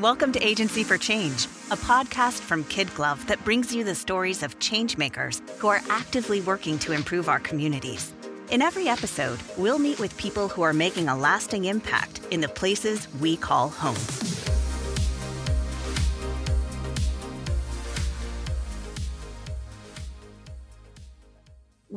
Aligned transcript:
Welcome 0.00 0.32
to 0.32 0.40
Agency 0.40 0.82
for 0.82 0.96
Change, 0.96 1.44
a 1.70 1.76
podcast 1.76 2.40
from 2.40 2.64
Kid 2.64 2.92
Glove 2.94 3.26
that 3.26 3.44
brings 3.44 3.74
you 3.74 3.84
the 3.84 3.94
stories 3.94 4.42
of 4.42 4.58
changemakers 4.58 5.46
who 5.58 5.68
are 5.68 5.82
actively 5.90 6.40
working 6.40 6.78
to 6.78 6.92
improve 6.92 7.28
our 7.28 7.38
communities. 7.38 8.14
In 8.50 8.62
every 8.62 8.88
episode, 8.88 9.38
we'll 9.58 9.78
meet 9.78 10.00
with 10.00 10.16
people 10.16 10.48
who 10.48 10.62
are 10.62 10.72
making 10.72 11.08
a 11.08 11.18
lasting 11.18 11.66
impact 11.66 12.22
in 12.30 12.40
the 12.40 12.48
places 12.48 13.08
we 13.20 13.36
call 13.36 13.68
home. 13.68 14.29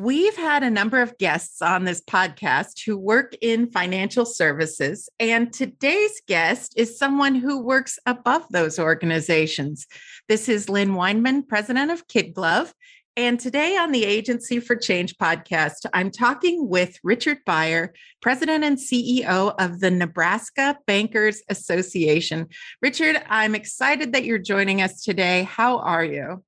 We've 0.04 0.36
had 0.36 0.64
a 0.64 0.70
number 0.70 1.02
of 1.02 1.18
guests 1.18 1.62
on 1.62 1.86
this 1.86 2.02
podcast 2.02 2.86
who 2.86 2.98
work 2.98 3.38
in 3.40 3.72
financial 3.72 4.26
services, 4.26 5.08
and 5.18 5.54
today's 5.54 6.22
guest 6.28 6.74
is 6.76 7.00
someone 7.00 7.36
who 7.36 7.62
works 7.62 7.98
above 8.06 8.46
those 8.50 8.80
organizations. 8.80 9.88
This 10.28 10.50
is 10.50 10.68
Lynn 10.68 10.96
Weinman, 10.96 11.48
president 11.48 11.90
of 11.90 12.06
Kid 12.10 12.34
Glove. 12.34 12.74
And 13.16 13.40
today 13.40 13.78
on 13.78 13.94
the 13.94 14.04
Agency 14.04 14.60
for 14.60 14.76
Change 14.76 15.16
podcast, 15.16 15.86
I'm 15.94 16.12
talking 16.12 16.68
with 16.68 17.00
Richard 17.02 17.38
Baier, 17.48 17.92
president 18.22 18.66
and 18.66 18.78
CEO 18.78 19.56
of 19.58 19.80
the 19.80 19.90
Nebraska 19.90 20.78
Bankers 20.86 21.42
Association. 21.48 22.50
Richard, 22.82 23.24
I'm 23.30 23.56
excited 23.56 24.12
that 24.12 24.26
you're 24.26 24.38
joining 24.38 24.82
us 24.82 25.02
today. 25.02 25.44
How 25.44 25.78
are 25.78 26.04
you? 26.04 26.44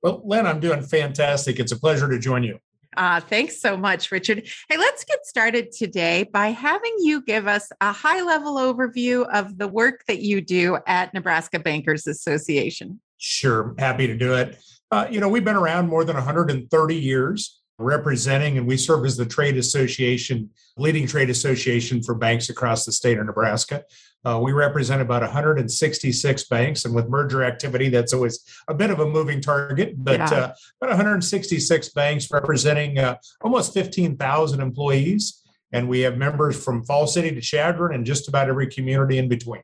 Well, 0.00 0.22
Lynn, 0.24 0.46
I'm 0.46 0.60
doing 0.60 0.82
fantastic. 0.82 1.58
It's 1.58 1.72
a 1.72 1.76
pleasure 1.76 2.08
to 2.08 2.20
join 2.20 2.44
you. 2.44 2.60
Uh, 2.96 3.20
thanks 3.20 3.60
so 3.60 3.76
much, 3.76 4.10
Richard. 4.10 4.48
Hey, 4.68 4.76
let's 4.76 5.04
get 5.04 5.24
started 5.24 5.72
today 5.72 6.24
by 6.24 6.48
having 6.48 6.94
you 6.98 7.22
give 7.22 7.46
us 7.46 7.70
a 7.80 7.92
high 7.92 8.22
level 8.22 8.56
overview 8.56 9.28
of 9.32 9.58
the 9.58 9.68
work 9.68 10.04
that 10.08 10.20
you 10.20 10.40
do 10.40 10.78
at 10.86 11.14
Nebraska 11.14 11.58
Bankers 11.58 12.06
Association. 12.06 13.00
Sure, 13.18 13.74
happy 13.78 14.06
to 14.06 14.16
do 14.16 14.34
it. 14.34 14.58
Uh, 14.90 15.06
you 15.08 15.20
know, 15.20 15.28
we've 15.28 15.44
been 15.44 15.56
around 15.56 15.88
more 15.88 16.04
than 16.04 16.16
130 16.16 16.94
years 16.96 17.59
representing, 17.80 18.58
and 18.58 18.66
we 18.66 18.76
serve 18.76 19.04
as 19.04 19.16
the 19.16 19.26
trade 19.26 19.56
association, 19.56 20.50
leading 20.76 21.06
trade 21.06 21.30
association 21.30 22.02
for 22.02 22.14
banks 22.14 22.50
across 22.50 22.84
the 22.84 22.92
state 22.92 23.18
of 23.18 23.26
Nebraska. 23.26 23.84
Uh, 24.24 24.38
we 24.42 24.52
represent 24.52 25.00
about 25.00 25.22
166 25.22 26.44
banks, 26.44 26.84
and 26.84 26.94
with 26.94 27.08
merger 27.08 27.42
activity, 27.42 27.88
that's 27.88 28.12
always 28.12 28.44
a 28.68 28.74
bit 28.74 28.90
of 28.90 29.00
a 29.00 29.06
moving 29.06 29.40
target. 29.40 29.94
But 29.96 30.20
yeah. 30.20 30.30
uh, 30.30 30.54
about 30.80 30.90
166 30.90 31.88
banks 31.90 32.30
representing 32.30 32.98
uh, 32.98 33.16
almost 33.40 33.72
15,000 33.72 34.60
employees, 34.60 35.42
and 35.72 35.88
we 35.88 36.00
have 36.00 36.18
members 36.18 36.62
from 36.62 36.84
Falls 36.84 37.14
City 37.14 37.30
to 37.34 37.40
Chadron 37.40 37.94
and 37.94 38.04
just 38.04 38.28
about 38.28 38.48
every 38.48 38.66
community 38.66 39.16
in 39.16 39.28
between. 39.28 39.62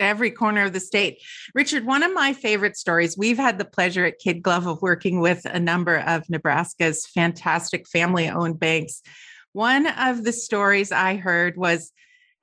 Every 0.00 0.30
corner 0.30 0.64
of 0.64 0.72
the 0.72 0.80
state. 0.80 1.22
Richard, 1.54 1.84
one 1.84 2.02
of 2.02 2.12
my 2.12 2.32
favorite 2.32 2.76
stories, 2.76 3.16
we've 3.16 3.38
had 3.38 3.58
the 3.58 3.64
pleasure 3.64 4.04
at 4.04 4.18
Kid 4.18 4.42
Glove 4.42 4.66
of 4.66 4.82
working 4.82 5.20
with 5.20 5.44
a 5.44 5.60
number 5.60 5.98
of 5.98 6.28
Nebraska's 6.28 7.06
fantastic 7.06 7.88
family 7.88 8.28
owned 8.28 8.58
banks. 8.58 9.02
One 9.52 9.86
of 9.86 10.24
the 10.24 10.32
stories 10.32 10.92
I 10.92 11.16
heard 11.16 11.56
was 11.56 11.92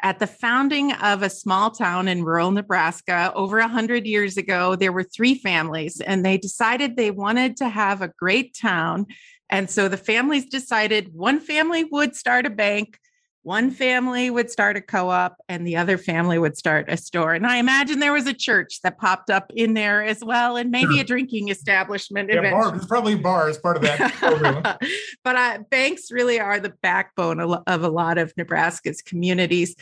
at 0.01 0.19
the 0.19 0.27
founding 0.27 0.91
of 0.93 1.23
a 1.23 1.29
small 1.29 1.71
town 1.71 2.07
in 2.07 2.23
rural 2.23 2.51
Nebraska 2.51 3.31
over 3.33 3.59
100 3.59 4.05
years 4.05 4.37
ago, 4.37 4.75
there 4.75 4.91
were 4.91 5.03
three 5.03 5.35
families, 5.35 6.01
and 6.01 6.23
they 6.25 6.37
decided 6.37 6.95
they 6.95 7.11
wanted 7.11 7.57
to 7.57 7.69
have 7.69 8.01
a 8.01 8.11
great 8.19 8.55
town. 8.59 9.05
And 9.49 9.69
so 9.69 9.87
the 9.87 9.97
families 9.97 10.45
decided 10.45 11.13
one 11.13 11.39
family 11.39 11.85
would 11.85 12.15
start 12.15 12.45
a 12.45 12.49
bank, 12.49 12.99
one 13.45 13.69
family 13.69 14.31
would 14.31 14.49
start 14.49 14.75
a 14.75 14.81
co-op 14.81 15.38
and 15.47 15.67
the 15.67 15.77
other 15.77 15.99
family 15.99 16.39
would 16.39 16.57
start 16.57 16.89
a 16.89 16.97
store. 16.97 17.35
And 17.35 17.45
i 17.45 17.57
imagine 17.57 17.99
there 17.99 18.11
was 18.11 18.25
a 18.25 18.33
church 18.33 18.81
that 18.81 18.97
popped 18.97 19.29
up 19.29 19.51
in 19.55 19.75
there 19.75 20.03
as 20.03 20.23
well 20.23 20.57
and 20.57 20.71
maybe 20.71 20.95
sure. 20.95 21.01
a 21.01 21.03
drinking 21.03 21.49
establishment 21.49 22.31
yeah, 22.33 22.49
bar, 22.49 22.79
probably 22.88 23.13
bar 23.13 23.47
as 23.47 23.59
part 23.59 23.77
of 23.77 23.83
that. 23.83 24.79
But 25.23 25.35
uh, 25.35 25.59
banks 25.69 26.11
really 26.11 26.39
are 26.39 26.59
the 26.59 26.73
backbone 26.81 27.39
of 27.39 27.83
a 27.83 27.89
lot 27.89 28.17
of 28.17 28.33
nebraska's 28.35 29.01
communities. 29.01 29.75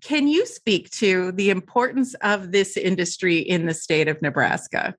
Can 0.00 0.28
you 0.28 0.46
speak 0.46 0.88
to 0.90 1.32
the 1.32 1.50
importance 1.50 2.14
of 2.22 2.52
this 2.52 2.76
industry 2.76 3.38
in 3.38 3.66
the 3.66 3.74
state 3.74 4.06
of 4.06 4.22
nebraska 4.22 4.94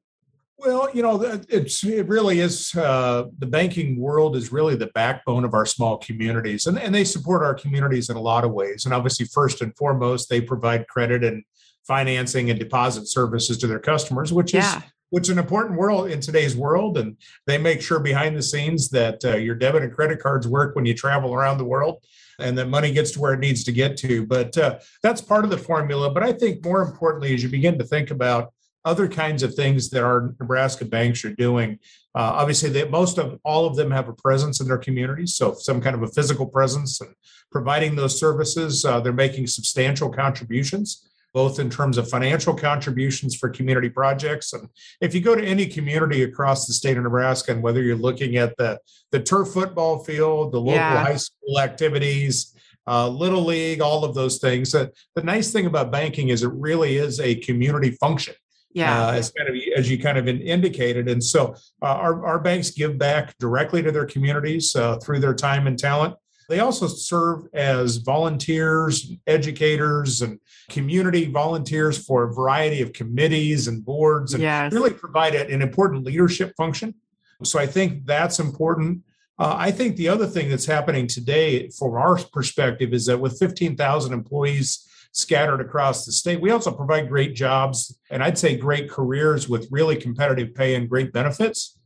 well, 0.58 0.90
you 0.94 1.02
know, 1.02 1.22
it's 1.50 1.84
it 1.84 2.08
really 2.08 2.40
is 2.40 2.74
uh, 2.76 3.26
the 3.40 3.46
banking 3.46 4.00
world 4.00 4.36
is 4.36 4.52
really 4.52 4.76
the 4.76 4.88
backbone 4.88 5.44
of 5.44 5.54
our 5.54 5.66
small 5.66 5.98
communities, 5.98 6.66
and, 6.66 6.80
and 6.80 6.96
they 6.96 7.04
support 7.04 7.44
our 7.44 7.54
communities 7.54 8.10
in 8.10 8.16
a 8.16 8.22
lot 8.22 8.46
of 8.46 8.52
ways. 8.52 8.86
And 8.86 8.94
obviously, 8.94 9.26
first 9.26 9.62
and 9.62 9.76
foremost, 9.76 10.30
they 10.30 10.42
provide 10.42 10.88
credit 10.88 11.24
and 11.24 11.44
financing 11.86 12.50
and 12.50 12.60
deposit 12.60 13.08
services 13.08 13.58
to 13.60 13.68
their 13.68 13.80
customers, 13.80 14.32
which 14.32 14.54
yeah. 14.54 14.78
is 14.78 14.84
which 15.10 15.24
is 15.24 15.30
an 15.30 15.40
important 15.40 15.78
world 15.78 16.10
in 16.10 16.20
today's 16.20 16.56
world. 16.56 16.98
And 16.98 17.18
they 17.46 17.58
make 17.58 17.82
sure 17.82 18.00
behind 18.00 18.36
the 18.36 18.42
scenes 18.42 18.90
that 18.90 19.24
uh, 19.24 19.38
your 19.38 19.56
debit 19.56 19.84
and 19.84 19.94
credit 19.94 20.20
cards 20.20 20.48
work 20.48 20.76
when 20.76 20.86
you 20.86 20.94
travel 20.94 21.34
around 21.34 21.58
the 21.58 21.66
world 21.66 22.04
and 22.40 22.58
that 22.58 22.68
money 22.68 22.92
gets 22.92 23.12
to 23.12 23.20
where 23.20 23.34
it 23.34 23.40
needs 23.40 23.64
to 23.66 23.72
get 23.72 23.98
to. 23.98 24.26
But 24.26 24.58
uh, 24.58 24.80
that's 25.04 25.22
part 25.22 25.46
of 25.46 25.52
the 25.52 25.58
formula. 25.58 26.12
But 26.12 26.24
I 26.24 26.34
think 26.34 26.66
more 26.66 26.82
importantly, 26.82 27.34
as 27.34 27.44
you 27.44 27.50
begin 27.50 27.78
to 27.78 27.86
think 27.86 28.12
about 28.12 28.52
other 28.86 29.08
kinds 29.08 29.42
of 29.44 29.56
things 29.56 29.90
that 29.90 30.04
our 30.04 30.34
Nebraska 30.40 30.86
banks 30.86 31.26
are 31.26 31.34
doing. 31.34 31.80
Uh, 32.14 32.32
obviously, 32.36 32.70
they, 32.70 32.88
most 32.88 33.18
of 33.18 33.40
all 33.44 33.66
of 33.66 33.76
them 33.76 33.92
have 33.92 34.08
a 34.08 34.14
presence 34.14 34.62
in 34.62 34.68
their 34.68 34.78
communities, 34.78 35.36
so 35.36 35.54
some 35.56 35.82
kind 35.82 35.96
of 35.96 36.04
a 36.04 36.08
physical 36.08 36.46
presence 36.46 37.02
and 37.02 37.14
providing 37.52 37.96
those 37.96 38.18
services. 38.18 38.86
Uh, 38.86 39.00
they're 39.00 39.12
making 39.12 39.48
substantial 39.48 40.10
contributions, 40.10 41.10
both 41.34 41.60
in 41.60 41.70
terms 41.70 41.98
of 41.98 42.08
financial 42.08 42.54
contributions 42.54 43.36
for 43.36 43.50
community 43.50 43.90
projects. 43.90 44.54
And 44.54 44.70
if 45.02 45.16
you 45.16 45.20
go 45.20 45.36
to 45.36 45.44
any 45.44 45.66
community 45.66 46.24
across 46.24 46.68
the 46.68 46.74
state 46.74 46.96
of 46.96 47.04
Nebraska, 47.04 47.52
and 47.52 47.64
whether 47.64 47.82
you're 47.82 47.98
looking 47.98 48.38
at 48.38 48.56
the 48.58 48.80
the 49.12 49.20
turf 49.20 49.50
football 49.50 50.04
field, 50.04 50.54
the 50.54 50.60
local 50.60 50.76
yeah. 50.76 51.04
high 51.04 51.18
school 51.18 51.60
activities, 51.60 52.56
uh, 52.88 53.10
little 53.10 53.44
league, 53.44 53.82
all 53.82 54.06
of 54.06 54.14
those 54.14 54.38
things. 54.38 54.76
Uh, 54.76 54.88
the 55.16 55.24
nice 55.24 55.52
thing 55.52 55.66
about 55.66 55.92
banking 55.92 56.30
is 56.30 56.44
it 56.44 56.52
really 56.54 56.98
is 56.98 57.20
a 57.20 57.36
community 57.36 57.92
function 57.92 58.36
yeah. 58.76 59.08
Uh, 59.08 59.12
as 59.14 59.32
kind 59.32 59.50
of 59.50 59.56
as 59.78 59.90
you 59.90 59.98
kind 59.98 60.18
of 60.18 60.28
indicated. 60.28 61.08
And 61.08 61.24
so 61.24 61.56
uh, 61.82 61.86
our, 61.86 62.26
our 62.26 62.40
banks 62.40 62.72
give 62.72 62.98
back 62.98 63.36
directly 63.38 63.82
to 63.82 63.92
their 63.92 64.06
communities 64.06 64.76
uh, 64.76 64.98
through 64.98 65.20
their 65.20 65.34
time 65.34 65.66
and 65.66 65.80
talent. 65.80 66.16
They 66.50 66.60
also 66.60 66.88
serve 66.88 67.48
as 67.54 67.98
volunteers 67.98 69.14
educators 69.26 70.22
and 70.22 70.40
community 70.70 71.26
volunteers 71.26 72.06
for 72.06 72.26
a 72.26 72.34
variety 72.34 72.82
of 72.82 72.92
committees 72.92 73.68
and 73.68 73.84
boards 73.84 74.34
and 74.34 74.44
yes. 74.44 74.74
really 74.74 74.94
provide 74.94 75.34
an 75.36 75.62
important 75.62 76.04
leadership 76.04 76.54
function. 76.56 76.94
So 77.44 77.60
i 77.60 77.66
think 77.66 78.06
that's 78.06 78.40
important. 78.40 79.04
Uh, 79.38 79.56
I 79.58 79.72
think 79.72 79.96
the 79.96 80.08
other 80.08 80.28
thing 80.28 80.50
that's 80.50 80.66
happening 80.66 81.08
today, 81.08 81.70
from 81.70 81.94
our 81.94 82.18
perspective, 82.32 82.94
is 82.94 83.06
that 83.08 83.20
with 83.20 83.38
15,000 83.38 84.14
employees 84.14 84.88
scattered 85.16 85.62
across 85.62 86.06
the 86.06 86.12
state. 86.12 86.42
We 86.42 86.52
also 86.52 86.72
provide 86.72 87.08
great 87.08 87.36
jobs 87.36 87.98
and 88.12 88.22
I'd 88.22 88.38
say 88.38 88.58
great 88.58 88.90
careers 88.90 89.48
with 89.48 89.68
really 89.72 89.96
competitive 89.96 90.54
pay 90.54 90.76
and 90.76 90.90
great 90.90 91.14
benefits. 91.14 91.80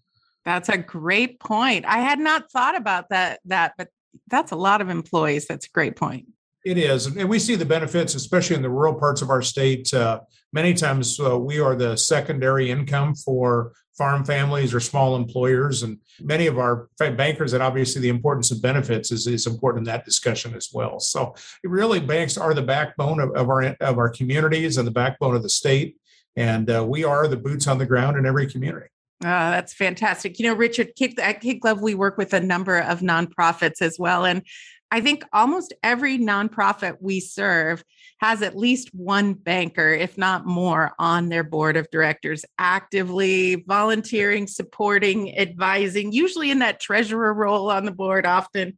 That's 0.45 0.67
a 0.67 0.77
great 0.77 1.39
point. 1.39 1.85
I 1.85 1.99
had 1.99 2.19
not 2.19 2.51
thought 2.51 2.75
about 2.75 3.09
that 3.09 3.39
that 3.45 3.73
but 3.77 3.89
that's 4.27 4.51
a 4.51 4.55
lot 4.55 4.81
of 4.81 4.89
employees. 4.89 5.45
That's 5.45 5.67
a 5.67 5.69
great 5.69 5.95
point. 5.95 6.25
It 6.69 6.77
is. 6.77 7.07
And 7.07 7.27
we 7.27 7.39
see 7.39 7.55
the 7.55 7.65
benefits, 7.65 8.13
especially 8.13 8.55
in 8.55 8.61
the 8.61 8.69
rural 8.69 8.93
parts 8.93 9.23
of 9.23 9.31
our 9.31 9.41
state. 9.41 9.91
Uh, 9.91 10.19
many 10.53 10.75
times 10.75 11.19
uh, 11.19 11.35
we 11.35 11.59
are 11.59 11.75
the 11.75 11.97
secondary 11.97 12.69
income 12.69 13.15
for 13.15 13.73
farm 13.97 14.23
families 14.23 14.71
or 14.71 14.79
small 14.79 15.15
employers. 15.15 15.81
And 15.81 15.97
many 16.21 16.45
of 16.45 16.59
our 16.59 16.87
bankers, 16.99 17.53
and 17.53 17.63
obviously 17.63 18.03
the 18.03 18.09
importance 18.09 18.51
of 18.51 18.61
benefits 18.61 19.11
is, 19.11 19.25
is 19.25 19.47
important 19.47 19.87
in 19.87 19.91
that 19.91 20.05
discussion 20.05 20.53
as 20.53 20.69
well. 20.71 20.99
So 20.99 21.33
really, 21.63 21.99
banks 21.99 22.37
are 22.37 22.53
the 22.53 22.61
backbone 22.61 23.19
of, 23.19 23.31
of, 23.31 23.49
our, 23.49 23.63
of 23.81 23.97
our 23.97 24.09
communities 24.09 24.77
and 24.77 24.85
the 24.85 24.91
backbone 24.91 25.35
of 25.35 25.41
the 25.41 25.49
state. 25.49 25.97
And 26.35 26.69
uh, 26.69 26.85
we 26.87 27.03
are 27.03 27.27
the 27.27 27.37
boots 27.37 27.65
on 27.65 27.79
the 27.79 27.87
ground 27.87 28.15
in 28.15 28.27
every 28.27 28.45
community. 28.45 28.89
Uh, 29.21 29.51
that's 29.51 29.73
fantastic. 29.73 30.39
You 30.39 30.45
know, 30.45 30.53
Richard, 30.53 30.91
at 31.17 31.41
Kid 31.41 31.59
Glove, 31.61 31.81
we 31.81 31.95
work 31.95 32.17
with 32.19 32.33
a 32.33 32.39
number 32.39 32.77
of 32.77 32.99
nonprofits 32.99 33.81
as 33.81 33.97
well. 33.97 34.23
And 34.23 34.43
I 34.91 35.01
think 35.01 35.23
almost 35.31 35.73
every 35.83 36.17
nonprofit 36.17 36.97
we 36.99 37.19
serve 37.19 37.83
has 38.19 38.41
at 38.41 38.57
least 38.57 38.89
one 38.93 39.33
banker, 39.33 39.89
if 39.89 40.17
not 40.17 40.45
more, 40.45 40.93
on 40.97 41.29
their 41.29 41.43
board 41.43 41.77
of 41.77 41.89
directors, 41.91 42.43
actively 42.57 43.63
volunteering, 43.67 44.47
supporting, 44.47 45.37
advising, 45.37 46.11
usually 46.11 46.49
in 46.49 46.59
that 46.59 46.79
treasurer 46.79 47.33
role 47.33 47.69
on 47.69 47.85
the 47.85 47.91
board 47.91 48.25
often. 48.25 48.77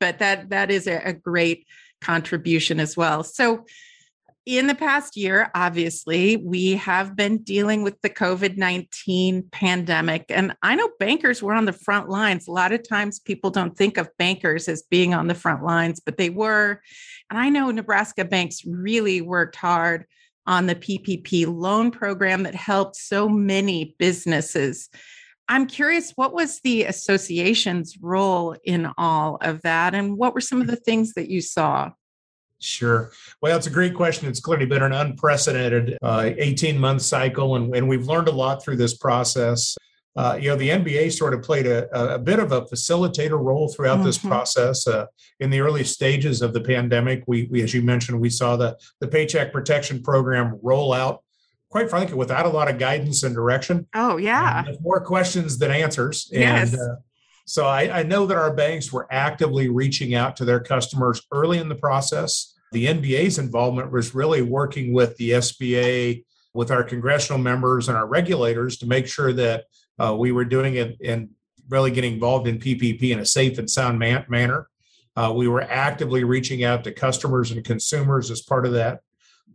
But 0.00 0.18
that 0.18 0.50
that 0.50 0.70
is 0.70 0.86
a, 0.88 1.00
a 1.04 1.12
great 1.12 1.66
contribution 2.00 2.80
as 2.80 2.96
well. 2.96 3.22
So 3.22 3.64
in 4.44 4.66
the 4.66 4.74
past 4.74 5.16
year, 5.16 5.50
obviously, 5.54 6.36
we 6.36 6.72
have 6.72 7.14
been 7.14 7.38
dealing 7.38 7.82
with 7.82 8.00
the 8.02 8.10
COVID 8.10 8.56
19 8.56 9.44
pandemic. 9.52 10.24
And 10.30 10.56
I 10.62 10.74
know 10.74 10.90
bankers 10.98 11.42
were 11.42 11.54
on 11.54 11.64
the 11.64 11.72
front 11.72 12.08
lines. 12.08 12.48
A 12.48 12.52
lot 12.52 12.72
of 12.72 12.86
times 12.86 13.20
people 13.20 13.50
don't 13.50 13.76
think 13.76 13.98
of 13.98 14.08
bankers 14.18 14.68
as 14.68 14.82
being 14.82 15.14
on 15.14 15.28
the 15.28 15.34
front 15.34 15.62
lines, 15.62 16.00
but 16.00 16.16
they 16.16 16.30
were. 16.30 16.80
And 17.30 17.38
I 17.38 17.50
know 17.50 17.70
Nebraska 17.70 18.24
banks 18.24 18.64
really 18.66 19.20
worked 19.20 19.56
hard 19.56 20.06
on 20.46 20.66
the 20.66 20.74
PPP 20.74 21.46
loan 21.46 21.92
program 21.92 22.42
that 22.42 22.54
helped 22.56 22.96
so 22.96 23.28
many 23.28 23.94
businesses. 23.98 24.88
I'm 25.48 25.66
curious, 25.66 26.12
what 26.16 26.32
was 26.32 26.60
the 26.60 26.84
association's 26.84 27.96
role 28.00 28.56
in 28.64 28.90
all 28.98 29.38
of 29.40 29.62
that? 29.62 29.94
And 29.94 30.16
what 30.16 30.34
were 30.34 30.40
some 30.40 30.60
of 30.60 30.66
the 30.66 30.76
things 30.76 31.14
that 31.14 31.30
you 31.30 31.40
saw? 31.40 31.90
Sure. 32.62 33.12
Well, 33.40 33.56
it's 33.56 33.66
a 33.66 33.70
great 33.70 33.94
question. 33.94 34.28
It's 34.28 34.40
clearly 34.40 34.66
been 34.66 34.82
an 34.82 34.92
unprecedented 34.92 35.98
uh, 36.02 36.30
18 36.36 36.78
month 36.78 37.02
cycle, 37.02 37.56
and, 37.56 37.74
and 37.74 37.88
we've 37.88 38.06
learned 38.06 38.28
a 38.28 38.32
lot 38.32 38.62
through 38.62 38.76
this 38.76 38.96
process. 38.96 39.76
Uh, 40.14 40.38
you 40.40 40.48
know, 40.48 40.56
the 40.56 40.68
NBA 40.68 41.12
sort 41.12 41.32
of 41.32 41.42
played 41.42 41.66
a, 41.66 42.14
a 42.14 42.18
bit 42.18 42.38
of 42.38 42.52
a 42.52 42.62
facilitator 42.62 43.42
role 43.42 43.68
throughout 43.68 43.96
mm-hmm. 43.96 44.06
this 44.06 44.18
process. 44.18 44.86
Uh, 44.86 45.06
in 45.40 45.48
the 45.48 45.60
early 45.60 45.84
stages 45.84 46.42
of 46.42 46.52
the 46.52 46.60
pandemic, 46.60 47.24
we, 47.26 47.48
we, 47.50 47.62
as 47.62 47.72
you 47.72 47.82
mentioned, 47.82 48.20
we 48.20 48.28
saw 48.28 48.56
the, 48.56 48.76
the 49.00 49.08
Paycheck 49.08 49.52
Protection 49.52 50.02
Program 50.02 50.58
roll 50.62 50.92
out, 50.92 51.22
quite 51.70 51.88
frankly, 51.88 52.14
without 52.14 52.44
a 52.44 52.50
lot 52.50 52.68
of 52.68 52.78
guidance 52.78 53.22
and 53.22 53.34
direction. 53.34 53.88
Oh, 53.94 54.18
yeah. 54.18 54.64
more 54.82 55.00
questions 55.00 55.58
than 55.58 55.70
answers. 55.70 56.28
Yes. 56.30 56.72
And, 56.72 56.80
uh, 56.82 56.94
so 57.44 57.66
I, 57.66 58.00
I, 58.00 58.02
know 58.02 58.26
that 58.26 58.36
our 58.36 58.54
banks 58.54 58.92
were 58.92 59.06
actively 59.10 59.68
reaching 59.68 60.14
out 60.14 60.36
to 60.36 60.44
their 60.44 60.60
customers 60.60 61.22
early 61.32 61.58
in 61.58 61.68
the 61.68 61.74
process. 61.74 62.54
The 62.72 62.86
NBA's 62.86 63.38
involvement 63.38 63.92
was 63.92 64.14
really 64.14 64.42
working 64.42 64.92
with 64.92 65.16
the 65.16 65.30
SBA, 65.30 66.24
with 66.54 66.70
our 66.70 66.84
congressional 66.84 67.40
members 67.40 67.88
and 67.88 67.96
our 67.96 68.06
regulators 68.06 68.76
to 68.78 68.86
make 68.86 69.06
sure 69.06 69.32
that 69.32 69.64
uh, 69.98 70.14
we 70.16 70.32
were 70.32 70.44
doing 70.44 70.76
it 70.76 70.96
and 71.04 71.30
really 71.68 71.90
getting 71.90 72.14
involved 72.14 72.46
in 72.46 72.58
PPP 72.58 73.10
in 73.10 73.18
a 73.18 73.26
safe 73.26 73.58
and 73.58 73.68
sound 73.68 73.98
man- 73.98 74.26
manner. 74.28 74.68
Uh, 75.16 75.32
we 75.34 75.48
were 75.48 75.62
actively 75.62 76.24
reaching 76.24 76.64
out 76.64 76.84
to 76.84 76.92
customers 76.92 77.50
and 77.50 77.64
consumers 77.64 78.30
as 78.30 78.40
part 78.40 78.66
of 78.66 78.72
that. 78.72 79.00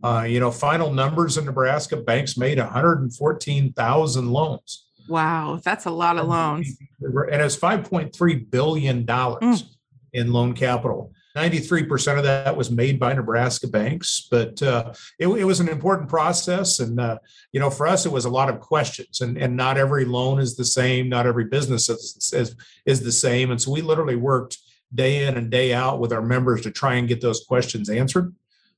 Uh, 0.02 0.24
you 0.28 0.38
know, 0.38 0.50
final 0.50 0.92
numbers 0.92 1.36
in 1.36 1.44
Nebraska, 1.44 1.96
banks 1.96 2.36
made 2.36 2.58
114,000 2.58 4.30
loans. 4.30 4.87
Wow, 5.08 5.60
that's 5.64 5.86
a 5.86 5.90
lot 5.90 6.18
of 6.18 6.28
loans. 6.28 6.78
And 7.00 7.42
it's 7.42 7.56
$5.3 7.56 8.50
billion 8.50 9.06
mm. 9.06 9.64
in 10.12 10.32
loan 10.32 10.54
capital. 10.54 11.12
93% 11.36 12.18
of 12.18 12.24
that 12.24 12.56
was 12.56 12.70
made 12.70 12.98
by 12.98 13.12
Nebraska 13.12 13.68
banks, 13.68 14.26
but 14.30 14.60
uh, 14.62 14.92
it, 15.18 15.28
it, 15.28 15.44
was 15.44 15.60
an 15.60 15.68
important 15.68 16.08
process. 16.08 16.80
And, 16.80 16.98
uh, 16.98 17.18
you 17.52 17.60
know, 17.60 17.70
for 17.70 17.86
us, 17.86 18.06
it 18.06 18.12
was 18.12 18.24
a 18.24 18.30
lot 18.30 18.48
of 18.48 18.60
questions, 18.60 19.20
and, 19.20 19.38
and 19.38 19.56
not 19.56 19.76
every 19.76 20.04
loan 20.04 20.40
is 20.40 20.56
the 20.56 20.64
same, 20.64 21.08
not 21.08 21.26
every 21.26 21.44
business 21.44 21.88
is, 21.88 22.32
is, 22.32 22.56
is 22.86 23.02
the 23.02 23.12
same. 23.12 23.50
And 23.50 23.60
so 23.60 23.70
we 23.70 23.82
literally 23.82 24.16
worked 24.16 24.58
day 24.94 25.26
in 25.26 25.36
and 25.36 25.50
day 25.50 25.72
out 25.72 26.00
with 26.00 26.12
our 26.12 26.22
members 26.22 26.62
to 26.62 26.70
try 26.70 26.94
and 26.94 27.06
get 27.06 27.20
those 27.20 27.44
questions 27.44 27.88
answered. 27.88 28.34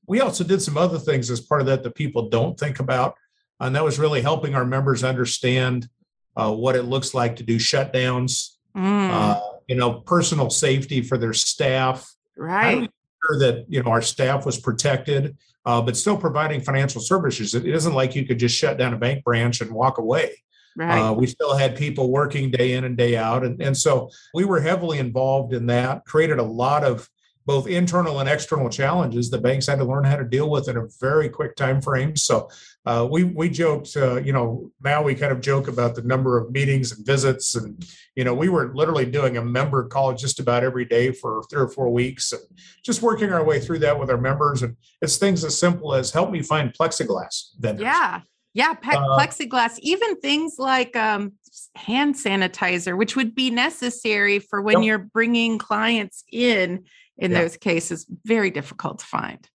We 0.07 0.19
also 0.19 0.43
did 0.43 0.61
some 0.61 0.77
other 0.77 0.99
things 0.99 1.31
as 1.31 1.39
part 1.39 1.61
of 1.61 1.67
that 1.67 1.83
that 1.83 1.95
people 1.95 2.29
don't 2.29 2.59
think 2.59 2.79
about. 2.79 3.15
And 3.59 3.75
that 3.75 3.83
was 3.83 3.99
really 3.99 4.21
helping 4.21 4.55
our 4.55 4.65
members 4.65 5.03
understand 5.03 5.87
uh, 6.35 6.51
what 6.53 6.75
it 6.75 6.83
looks 6.83 7.13
like 7.13 7.35
to 7.37 7.43
do 7.43 7.57
shutdowns, 7.57 8.55
mm. 8.75 9.09
uh, 9.09 9.39
you 9.67 9.75
know, 9.75 10.01
personal 10.01 10.49
safety 10.49 11.01
for 11.01 11.17
their 11.17 11.33
staff. 11.33 12.13
Right. 12.37 12.89
Sure 13.27 13.39
that 13.39 13.65
you 13.69 13.83
know 13.83 13.91
our 13.91 14.01
staff 14.01 14.45
was 14.45 14.59
protected, 14.59 15.37
uh, 15.65 15.81
but 15.81 15.95
still 15.95 16.17
providing 16.17 16.61
financial 16.61 17.01
services. 17.01 17.53
It 17.53 17.67
isn't 17.67 17.93
like 17.93 18.15
you 18.15 18.25
could 18.25 18.39
just 18.39 18.55
shut 18.55 18.77
down 18.77 18.93
a 18.93 18.97
bank 18.97 19.23
branch 19.23 19.61
and 19.61 19.71
walk 19.71 19.99
away. 19.99 20.41
Right. 20.75 20.99
Uh, 20.99 21.13
we 21.13 21.27
still 21.27 21.55
had 21.55 21.75
people 21.75 22.09
working 22.09 22.49
day 22.49 22.73
in 22.73 22.85
and 22.85 22.97
day 22.97 23.17
out, 23.17 23.43
and 23.43 23.61
and 23.61 23.77
so 23.77 24.09
we 24.33 24.45
were 24.45 24.59
heavily 24.59 24.97
involved 24.97 25.53
in 25.53 25.67
that. 25.67 26.05
Created 26.05 26.39
a 26.39 26.43
lot 26.43 26.83
of 26.83 27.09
both 27.45 27.67
internal 27.67 28.19
and 28.19 28.29
external 28.29 28.69
challenges 28.69 29.29
that 29.29 29.41
banks 29.41 29.67
had 29.67 29.79
to 29.79 29.85
learn 29.85 30.03
how 30.03 30.15
to 30.15 30.23
deal 30.23 30.49
with 30.49 30.69
in 30.69 30.77
a 30.77 30.87
very 30.99 31.27
quick 31.29 31.55
time 31.55 31.81
frame. 31.81 32.15
So 32.15 32.49
uh, 32.85 33.07
we 33.09 33.23
we 33.23 33.47
joked, 33.47 33.95
uh, 33.95 34.15
you 34.17 34.33
know, 34.33 34.71
now 34.83 35.03
we 35.03 35.13
kind 35.13 35.31
of 35.31 35.39
joke 35.39 35.67
about 35.67 35.93
the 35.93 36.01
number 36.01 36.37
of 36.37 36.51
meetings 36.51 36.91
and 36.91 37.05
visits, 37.05 37.53
and 37.53 37.85
you 38.15 38.23
know, 38.23 38.33
we 38.33 38.49
were 38.49 38.73
literally 38.73 39.05
doing 39.05 39.37
a 39.37 39.43
member 39.43 39.87
call 39.87 40.13
just 40.13 40.39
about 40.39 40.63
every 40.63 40.85
day 40.85 41.11
for 41.11 41.43
three 41.49 41.61
or 41.61 41.67
four 41.67 41.91
weeks, 41.91 42.31
and 42.31 42.41
just 42.83 43.03
working 43.03 43.31
our 43.31 43.43
way 43.43 43.59
through 43.59 43.79
that 43.79 43.99
with 43.99 44.09
our 44.09 44.17
members. 44.17 44.63
And 44.63 44.77
it's 44.99 45.17
things 45.17 45.43
as 45.43 45.57
simple 45.57 45.93
as 45.93 46.11
help 46.11 46.31
me 46.31 46.41
find 46.41 46.73
plexiglass 46.73 47.51
vendors. 47.59 47.83
Yeah, 47.83 48.21
yeah, 48.55 48.73
pe- 48.73 48.95
uh, 48.95 49.17
plexiglass, 49.17 49.77
even 49.79 50.19
things 50.19 50.55
like 50.57 50.95
um, 50.95 51.33
hand 51.75 52.15
sanitizer, 52.15 52.97
which 52.97 53.15
would 53.15 53.35
be 53.35 53.51
necessary 53.51 54.39
for 54.39 54.59
when 54.59 54.81
yep. 54.81 54.87
you're 54.87 54.97
bringing 55.13 55.59
clients 55.59 56.23
in 56.31 56.85
in 57.19 57.31
yeah. 57.31 57.41
those 57.41 57.57
cases 57.57 58.07
very 58.25 58.49
difficult 58.49 58.97
to 58.99 59.05
find. 59.05 59.47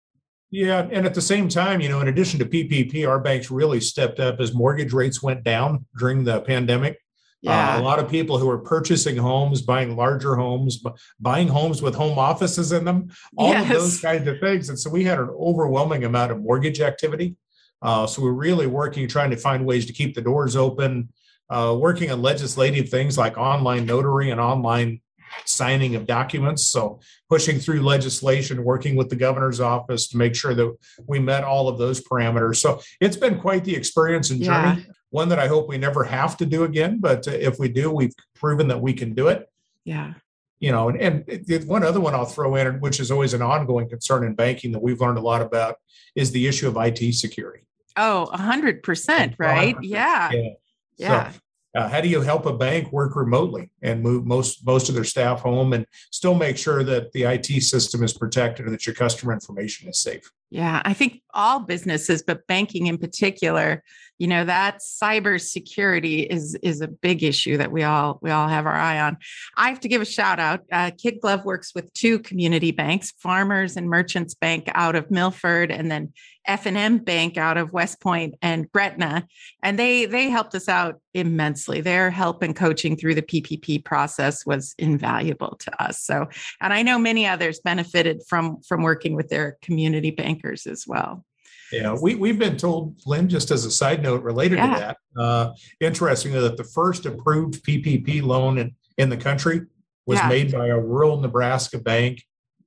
Yeah, 0.56 0.88
and 0.90 1.04
at 1.04 1.12
the 1.12 1.20
same 1.20 1.50
time, 1.50 1.82
you 1.82 1.90
know, 1.90 2.00
in 2.00 2.08
addition 2.08 2.38
to 2.38 2.46
PPP, 2.46 3.06
our 3.06 3.20
banks 3.20 3.50
really 3.50 3.78
stepped 3.78 4.20
up 4.20 4.40
as 4.40 4.54
mortgage 4.54 4.94
rates 4.94 5.22
went 5.22 5.44
down 5.44 5.84
during 5.98 6.24
the 6.24 6.40
pandemic. 6.40 6.98
Yeah. 7.42 7.76
Uh, 7.76 7.80
a 7.80 7.82
lot 7.82 7.98
of 7.98 8.08
people 8.08 8.38
who 8.38 8.48
are 8.48 8.56
purchasing 8.56 9.18
homes, 9.18 9.60
buying 9.60 9.96
larger 9.96 10.34
homes, 10.34 10.82
buying 11.20 11.48
homes 11.48 11.82
with 11.82 11.94
home 11.94 12.18
offices 12.18 12.72
in 12.72 12.86
them, 12.86 13.10
all 13.36 13.50
yes. 13.50 13.64
of 13.64 13.68
those 13.68 14.00
kinds 14.00 14.26
of 14.26 14.40
things. 14.40 14.70
And 14.70 14.78
so 14.78 14.88
we 14.88 15.04
had 15.04 15.18
an 15.18 15.28
overwhelming 15.28 16.04
amount 16.04 16.32
of 16.32 16.40
mortgage 16.40 16.80
activity. 16.80 17.36
Uh, 17.82 18.06
so 18.06 18.22
we're 18.22 18.30
really 18.30 18.66
working, 18.66 19.06
trying 19.08 19.32
to 19.32 19.36
find 19.36 19.66
ways 19.66 19.84
to 19.84 19.92
keep 19.92 20.14
the 20.14 20.22
doors 20.22 20.56
open, 20.56 21.10
uh, 21.50 21.76
working 21.78 22.10
on 22.10 22.22
legislative 22.22 22.88
things 22.88 23.18
like 23.18 23.36
online 23.36 23.84
notary 23.84 24.30
and 24.30 24.40
online 24.40 25.02
signing 25.44 25.94
of 25.94 26.06
documents. 26.06 26.66
So 26.66 27.00
pushing 27.28 27.58
through 27.58 27.82
legislation, 27.82 28.64
working 28.64 28.96
with 28.96 29.10
the 29.10 29.16
governor's 29.16 29.60
office 29.60 30.08
to 30.08 30.16
make 30.16 30.34
sure 30.34 30.54
that 30.54 30.76
we 31.06 31.18
met 31.18 31.44
all 31.44 31.68
of 31.68 31.78
those 31.78 32.02
parameters. 32.02 32.56
So 32.56 32.80
it's 33.00 33.16
been 33.16 33.38
quite 33.38 33.64
the 33.64 33.74
experience 33.74 34.30
and 34.30 34.42
journey. 34.42 34.82
Yeah. 34.82 34.92
One 35.10 35.28
that 35.28 35.38
I 35.38 35.46
hope 35.46 35.68
we 35.68 35.78
never 35.78 36.04
have 36.04 36.36
to 36.38 36.46
do 36.46 36.64
again, 36.64 36.98
but 37.00 37.26
uh, 37.28 37.32
if 37.32 37.58
we 37.58 37.68
do, 37.68 37.90
we've 37.90 38.14
proven 38.34 38.68
that 38.68 38.80
we 38.80 38.92
can 38.92 39.14
do 39.14 39.28
it. 39.28 39.48
Yeah. 39.84 40.14
You 40.58 40.72
know, 40.72 40.88
and, 40.88 41.24
and 41.28 41.68
one 41.68 41.84
other 41.84 42.00
one 42.00 42.14
I'll 42.14 42.24
throw 42.24 42.56
in, 42.56 42.80
which 42.80 42.98
is 42.98 43.10
always 43.10 43.34
an 43.34 43.42
ongoing 43.42 43.88
concern 43.88 44.24
in 44.24 44.34
banking 44.34 44.72
that 44.72 44.82
we've 44.82 45.00
learned 45.00 45.18
a 45.18 45.22
lot 45.22 45.42
about, 45.42 45.76
is 46.14 46.32
the 46.32 46.46
issue 46.46 46.66
of 46.66 46.76
IT 46.76 47.14
security. 47.14 47.66
Oh, 47.96 48.28
100%, 48.32 49.34
right? 49.38 49.76
100%. 49.76 49.78
Yeah. 49.82 50.30
Yeah. 50.32 50.50
yeah. 50.96 51.30
So 51.30 51.38
uh, 51.76 51.88
how 51.88 52.00
do 52.00 52.08
you 52.08 52.22
help 52.22 52.46
a 52.46 52.56
bank 52.56 52.90
work 52.90 53.14
remotely 53.16 53.70
and 53.82 54.02
move 54.02 54.24
most 54.26 54.66
most 54.66 54.88
of 54.88 54.94
their 54.94 55.04
staff 55.04 55.40
home 55.40 55.74
and 55.74 55.86
still 56.10 56.34
make 56.34 56.56
sure 56.56 56.82
that 56.82 57.12
the 57.12 57.24
IT 57.24 57.62
system 57.62 58.02
is 58.02 58.12
protected 58.14 58.64
and 58.64 58.74
that 58.74 58.86
your 58.86 58.94
customer 58.94 59.32
information 59.32 59.88
is 59.88 59.98
safe? 59.98 60.30
Yeah, 60.50 60.80
I 60.84 60.94
think 60.94 61.22
all 61.34 61.60
businesses, 61.60 62.22
but 62.22 62.46
banking 62.46 62.86
in 62.86 62.98
particular, 62.98 63.82
you 64.18 64.26
know, 64.26 64.44
that 64.44 64.78
cyber 64.78 65.40
security 65.40 66.22
is 66.22 66.54
is 66.62 66.80
a 66.80 66.88
big 66.88 67.22
issue 67.22 67.56
that 67.58 67.72
we 67.72 67.82
all 67.82 68.18
we 68.22 68.30
all 68.30 68.48
have 68.48 68.64
our 68.64 68.74
eye 68.74 69.00
on. 69.00 69.18
I 69.56 69.68
have 69.68 69.80
to 69.80 69.88
give 69.88 70.00
a 70.00 70.06
shout 70.06 70.38
out. 70.38 70.60
Uh, 70.72 70.90
Kid 70.96 71.20
Glove 71.20 71.44
works 71.44 71.74
with 71.74 71.92
two 71.92 72.18
community 72.20 72.70
banks, 72.70 73.12
Farmers 73.18 73.76
and 73.76 73.90
Merchants 73.90 74.34
Bank 74.34 74.70
out 74.74 74.94
of 74.94 75.10
Milford, 75.10 75.70
and 75.70 75.90
then 75.90 76.12
F&M 76.46 76.98
Bank 76.98 77.36
out 77.36 77.56
of 77.56 77.72
West 77.72 78.00
Point 78.00 78.36
and 78.40 78.70
Gretna, 78.70 79.26
and 79.62 79.78
they 79.78 80.06
they 80.06 80.30
helped 80.30 80.54
us 80.54 80.68
out 80.68 81.00
immensely. 81.12 81.80
Their 81.80 82.10
help 82.10 82.42
and 82.42 82.54
coaching 82.54 82.96
through 82.96 83.16
the 83.16 83.22
PPP 83.22 83.84
process 83.84 84.46
was 84.46 84.74
invaluable 84.78 85.56
to 85.60 85.82
us. 85.82 86.02
So, 86.02 86.26
and 86.60 86.72
I 86.72 86.82
know 86.82 86.98
many 86.98 87.26
others 87.26 87.60
benefited 87.60 88.22
from 88.28 88.62
from 88.62 88.82
working 88.82 89.14
with 89.14 89.28
their 89.28 89.58
community 89.62 90.10
bankers 90.36 90.66
as 90.66 90.84
well. 90.86 91.24
Yeah, 91.72 91.96
we, 92.00 92.14
we've 92.14 92.38
been 92.38 92.56
told, 92.56 93.00
Lynn, 93.06 93.28
just 93.28 93.50
as 93.50 93.64
a 93.64 93.70
side 93.70 94.02
note 94.02 94.22
related 94.22 94.58
yeah. 94.58 94.74
to 94.74 94.80
that, 94.80 95.20
uh, 95.20 95.52
interestingly, 95.80 96.40
that 96.40 96.56
the 96.56 96.64
first 96.64 97.06
approved 97.06 97.64
PPP 97.64 98.22
loan 98.22 98.58
in, 98.58 98.74
in 98.98 99.08
the 99.08 99.16
country 99.16 99.62
was 100.06 100.18
yeah. 100.18 100.28
made 100.28 100.52
by 100.52 100.68
a 100.68 100.78
rural 100.78 101.20
Nebraska 101.20 101.78
bank 101.78 102.22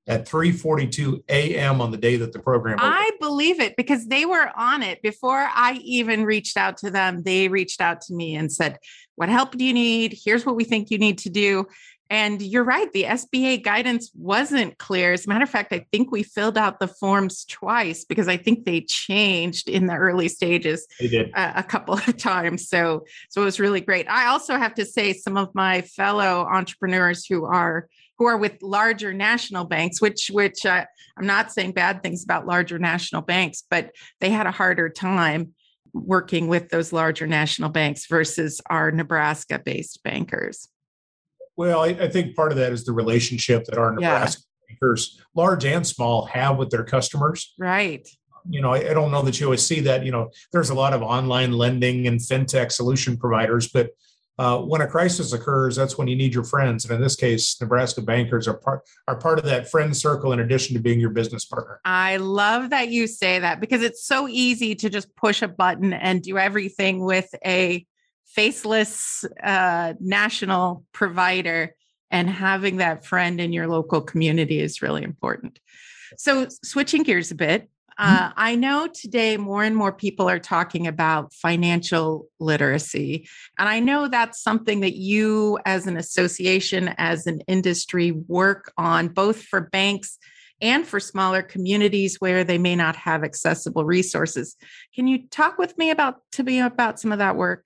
at 0.07 0.27
3:42 0.27 1.23
a.m. 1.29 1.79
on 1.81 1.91
the 1.91 1.97
day 1.97 2.17
that 2.17 2.33
the 2.33 2.39
program 2.39 2.79
opened. 2.79 2.93
I 2.93 3.11
believe 3.21 3.59
it 3.59 3.75
because 3.77 4.07
they 4.07 4.25
were 4.25 4.51
on 4.55 4.81
it 4.81 5.01
before 5.01 5.47
I 5.53 5.79
even 5.83 6.25
reached 6.25 6.57
out 6.57 6.77
to 6.77 6.89
them. 6.89 7.21
They 7.23 7.47
reached 7.47 7.79
out 7.79 8.01
to 8.01 8.13
me 8.13 8.35
and 8.35 8.51
said, 8.51 8.79
"What 9.15 9.29
help 9.29 9.55
do 9.55 9.63
you 9.63 9.73
need? 9.73 10.17
Here's 10.25 10.45
what 10.45 10.55
we 10.55 10.63
think 10.63 10.89
you 10.89 10.97
need 10.97 11.19
to 11.19 11.29
do." 11.29 11.67
And 12.09 12.41
you're 12.41 12.63
right, 12.63 12.91
the 12.91 13.03
SBA 13.03 13.63
guidance 13.63 14.11
wasn't 14.15 14.79
clear. 14.79 15.13
As 15.13 15.25
a 15.25 15.29
matter 15.29 15.43
of 15.43 15.49
fact, 15.49 15.71
I 15.71 15.85
think 15.91 16.11
we 16.11 16.23
filled 16.23 16.57
out 16.57 16.79
the 16.79 16.87
forms 16.87 17.45
twice 17.45 18.03
because 18.03 18.27
I 18.27 18.35
think 18.35 18.65
they 18.65 18.81
changed 18.81 19.69
in 19.69 19.85
the 19.85 19.93
early 19.93 20.27
stages. 20.27 20.87
A, 21.35 21.53
a 21.57 21.63
couple 21.63 21.93
of 22.07 22.17
times. 22.17 22.67
So, 22.67 23.05
so 23.29 23.41
it 23.41 23.45
was 23.45 23.59
really 23.59 23.81
great. 23.81 24.09
I 24.09 24.27
also 24.27 24.57
have 24.57 24.73
to 24.75 24.85
say, 24.85 25.13
some 25.13 25.37
of 25.37 25.53
my 25.53 25.81
fellow 25.81 26.47
entrepreneurs 26.49 27.25
who 27.25 27.45
are 27.45 27.87
who 28.17 28.25
are 28.25 28.37
with 28.37 28.61
larger 28.61 29.13
national 29.13 29.65
banks, 29.65 30.01
which 30.01 30.29
which 30.29 30.65
uh, 30.65 30.85
I'm 31.17 31.25
not 31.25 31.51
saying 31.51 31.71
bad 31.71 32.03
things 32.03 32.23
about 32.23 32.45
larger 32.45 32.77
national 32.77 33.21
banks, 33.21 33.63
but 33.69 33.91
they 34.19 34.29
had 34.29 34.45
a 34.45 34.51
harder 34.51 34.89
time 34.89 35.53
working 35.93 36.47
with 36.47 36.69
those 36.69 36.93
larger 36.93 37.27
national 37.27 37.69
banks 37.69 38.07
versus 38.07 38.61
our 38.69 38.91
Nebraska 38.91 39.59
based 39.59 40.03
bankers. 40.03 40.67
Well, 41.59 41.81
I, 41.81 41.87
I, 41.87 42.07
think 42.07 42.37
part 42.37 42.53
of 42.53 42.57
that 42.57 42.71
is 42.71 42.85
the 42.85 42.93
relationship 42.93 43.65
that 43.65 43.77
our 43.77 43.91
Nebraska 43.91 44.43
yeah. 44.69 44.75
bankers, 44.75 45.21
large 45.35 45.65
and 45.65 45.85
small, 45.85 46.23
have 46.27 46.57
with 46.57 46.69
their 46.69 46.85
customers. 46.85 47.53
Right. 47.59 48.07
you 48.49 48.61
know, 48.61 48.73
I, 48.73 48.91
I 48.91 48.93
don't 48.93 49.11
know 49.11 49.21
that 49.23 49.41
you 49.41 49.47
always 49.47 49.65
see 49.65 49.81
that. 49.81 50.05
You 50.05 50.13
know, 50.13 50.29
there's 50.53 50.69
a 50.69 50.73
lot 50.73 50.93
of 50.93 51.01
online 51.01 51.51
lending 51.51 52.07
and 52.07 52.17
fintech 52.17 52.71
solution 52.71 53.17
providers, 53.17 53.67
but 53.67 53.89
uh, 54.37 54.59
when 54.59 54.79
a 54.79 54.87
crisis 54.87 55.33
occurs, 55.33 55.75
that's 55.75 55.97
when 55.97 56.07
you 56.07 56.15
need 56.15 56.33
your 56.33 56.45
friends. 56.45 56.85
And 56.85 56.93
in 56.93 57.01
this 57.01 57.17
case, 57.17 57.59
Nebraska 57.59 58.01
bankers 58.01 58.47
are 58.47 58.53
part 58.53 58.83
are 59.09 59.17
part 59.17 59.37
of 59.37 59.43
that 59.43 59.69
friend 59.69 59.95
circle 59.95 60.31
in 60.31 60.39
addition 60.39 60.77
to 60.77 60.81
being 60.81 60.97
your 61.01 61.09
business 61.09 61.43
partner. 61.43 61.81
I 61.83 62.15
love 62.15 62.69
that 62.69 62.87
you 62.87 63.05
say 63.05 63.39
that 63.39 63.59
because 63.59 63.83
it's 63.83 64.05
so 64.05 64.29
easy 64.29 64.75
to 64.75 64.89
just 64.89 65.13
push 65.17 65.41
a 65.41 65.49
button 65.49 65.91
and 65.91 66.23
do 66.23 66.37
everything 66.37 67.03
with 67.03 67.27
a 67.45 67.85
faceless 68.35 69.25
uh, 69.43 69.93
national 69.99 70.85
provider. 70.93 71.75
And 72.11 72.27
having 72.27 72.77
that 72.77 73.05
friend 73.05 73.39
in 73.39 73.53
your 73.53 73.67
local 73.67 74.01
community 74.01 74.59
is 74.59 74.81
really 74.81 75.03
important. 75.03 75.59
So, 76.17 76.47
switching 76.63 77.03
gears 77.03 77.29
a 77.29 77.35
bit, 77.35 77.69
Mm-hmm. 77.99 78.15
Uh, 78.15 78.31
I 78.35 78.55
know 78.55 78.87
today 78.87 79.35
more 79.35 79.63
and 79.63 79.75
more 79.75 79.91
people 79.91 80.29
are 80.29 80.39
talking 80.39 80.87
about 80.87 81.33
financial 81.33 82.27
literacy. 82.39 83.27
And 83.57 83.67
I 83.67 83.79
know 83.79 84.07
that's 84.07 84.41
something 84.41 84.79
that 84.81 84.95
you, 84.95 85.59
as 85.65 85.85
an 85.85 85.97
association, 85.97 86.95
as 86.97 87.27
an 87.27 87.41
industry, 87.47 88.11
work 88.11 88.71
on 88.77 89.09
both 89.09 89.43
for 89.43 89.61
banks 89.61 90.17
and 90.61 90.87
for 90.87 90.99
smaller 90.99 91.41
communities 91.41 92.17
where 92.19 92.43
they 92.43 92.57
may 92.57 92.75
not 92.75 92.95
have 92.95 93.23
accessible 93.23 93.85
resources. 93.85 94.55
Can 94.95 95.07
you 95.07 95.27
talk 95.27 95.57
with 95.57 95.77
me 95.77 95.89
about 95.89 96.21
to 96.33 96.43
me 96.43 96.59
about 96.59 96.99
some 96.99 97.11
of 97.11 97.19
that 97.19 97.35
work? 97.35 97.65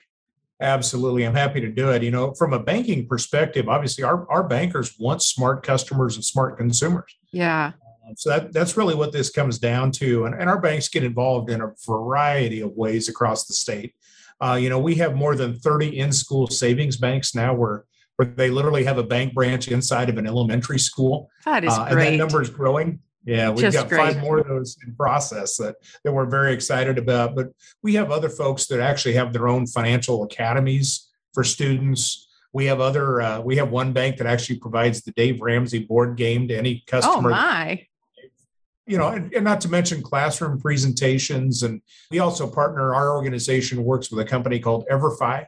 Absolutely. 0.62 1.25
I'm 1.25 1.36
happy 1.36 1.60
to 1.62 1.69
do 1.69 1.89
it. 1.91 2.03
You 2.03 2.12
know, 2.12 2.33
from 2.33 2.53
a 2.53 2.60
banking 2.60 3.07
perspective, 3.07 3.67
obviously 3.67 4.03
our, 4.03 4.29
our 4.31 4.43
bankers 4.43 4.95
want 5.00 5.22
smart 5.22 5.63
customers 5.63 6.15
and 6.15 6.24
smart 6.24 6.57
consumers. 6.57 7.15
Yeah. 7.31 7.72
Um, 8.07 8.15
so 8.15 8.29
that, 8.29 8.53
that's 8.53 8.77
really 8.77 8.95
what 8.95 9.12
this 9.12 9.29
comes 9.29 9.60
down 9.60 9.91
to. 9.93 10.25
And, 10.25 10.36
and 10.36 10.50
our 10.50 10.60
banks 10.60 10.88
get 10.88 11.03
involved 11.03 11.50
in 11.50 11.62
a 11.62 11.72
variety 11.86 12.62
of 12.62 12.72
ways 12.74 13.10
across 13.10 13.45
the 13.45 13.53
state. 13.53 13.95
Uh, 14.41 14.55
you 14.55 14.69
know, 14.69 14.79
we 14.79 14.95
have 14.95 15.15
more 15.15 15.36
than 15.36 15.55
30 15.55 16.00
in-school 16.00 16.48
savings 16.48 16.98
banks 16.98 17.36
now 17.36 17.53
where 17.53 17.86
where 18.17 18.27
they 18.27 18.50
literally 18.50 18.83
have 18.83 18.98
a 18.98 19.03
bank 19.03 19.33
branch 19.33 19.67
inside 19.67 20.10
of 20.10 20.17
an 20.17 20.27
elementary 20.27 20.77
school. 20.77 21.29
That 21.45 21.63
is 21.63 21.74
uh, 21.74 21.89
great. 21.89 22.07
And 22.10 22.13
that 22.13 22.17
number 22.24 22.41
is 22.41 22.50
growing. 22.50 23.00
Yeah, 23.25 23.50
we've 23.50 23.60
Just 23.60 23.77
got 23.77 23.89
great. 23.89 24.13
five 24.13 24.22
more 24.22 24.39
of 24.39 24.48
those 24.48 24.77
in 24.86 24.96
process 24.96 25.58
that, 25.58 25.75
that 26.03 26.12
we're 26.12 26.25
very 26.25 26.53
excited 26.53 26.98
about. 26.98 27.36
But 27.36 27.50
we 27.82 27.94
have 27.96 28.12
other 28.12 28.30
folks 28.30 28.68
that 28.68 28.80
actually 28.80 29.13
have 29.13 29.32
their 29.32 29.48
own 29.48 29.65
financial 29.65 30.24
academies 30.24 31.10
for 31.34 31.44
students. 31.44 32.27
We 32.51 32.65
have 32.65 32.82
other, 32.82 33.22
uh, 33.22 33.39
we 33.39 33.56
have 33.56 33.72
one 33.72 33.94
bank 33.94 34.18
that 34.18 34.27
actually 34.27 34.60
provides 34.60 35.01
the 35.01 35.12
Dave 35.13 35.42
Ramsey 35.42 35.80
board 35.80 36.18
game 36.18 36.48
to 36.50 36.58
any 36.58 36.84
customer. 36.86 37.30
Oh, 37.30 37.32
my 37.32 37.88
you 38.86 38.98
know, 38.98 39.08
and, 39.10 39.34
and, 39.34 39.44
not 39.44 39.62
to 39.62 39.70
mention 39.70 40.01
classroom 40.01 40.60
presentations. 40.60 41.63
And 41.63 41.82
we 42.12 42.20
also 42.20 42.48
partner, 42.48 42.94
our 42.94 43.15
organization 43.15 43.84
works 43.84 44.12
with 44.12 44.20
a 44.20 44.30
company 44.30 44.60
called 44.60 44.86
EverFi. 44.92 45.46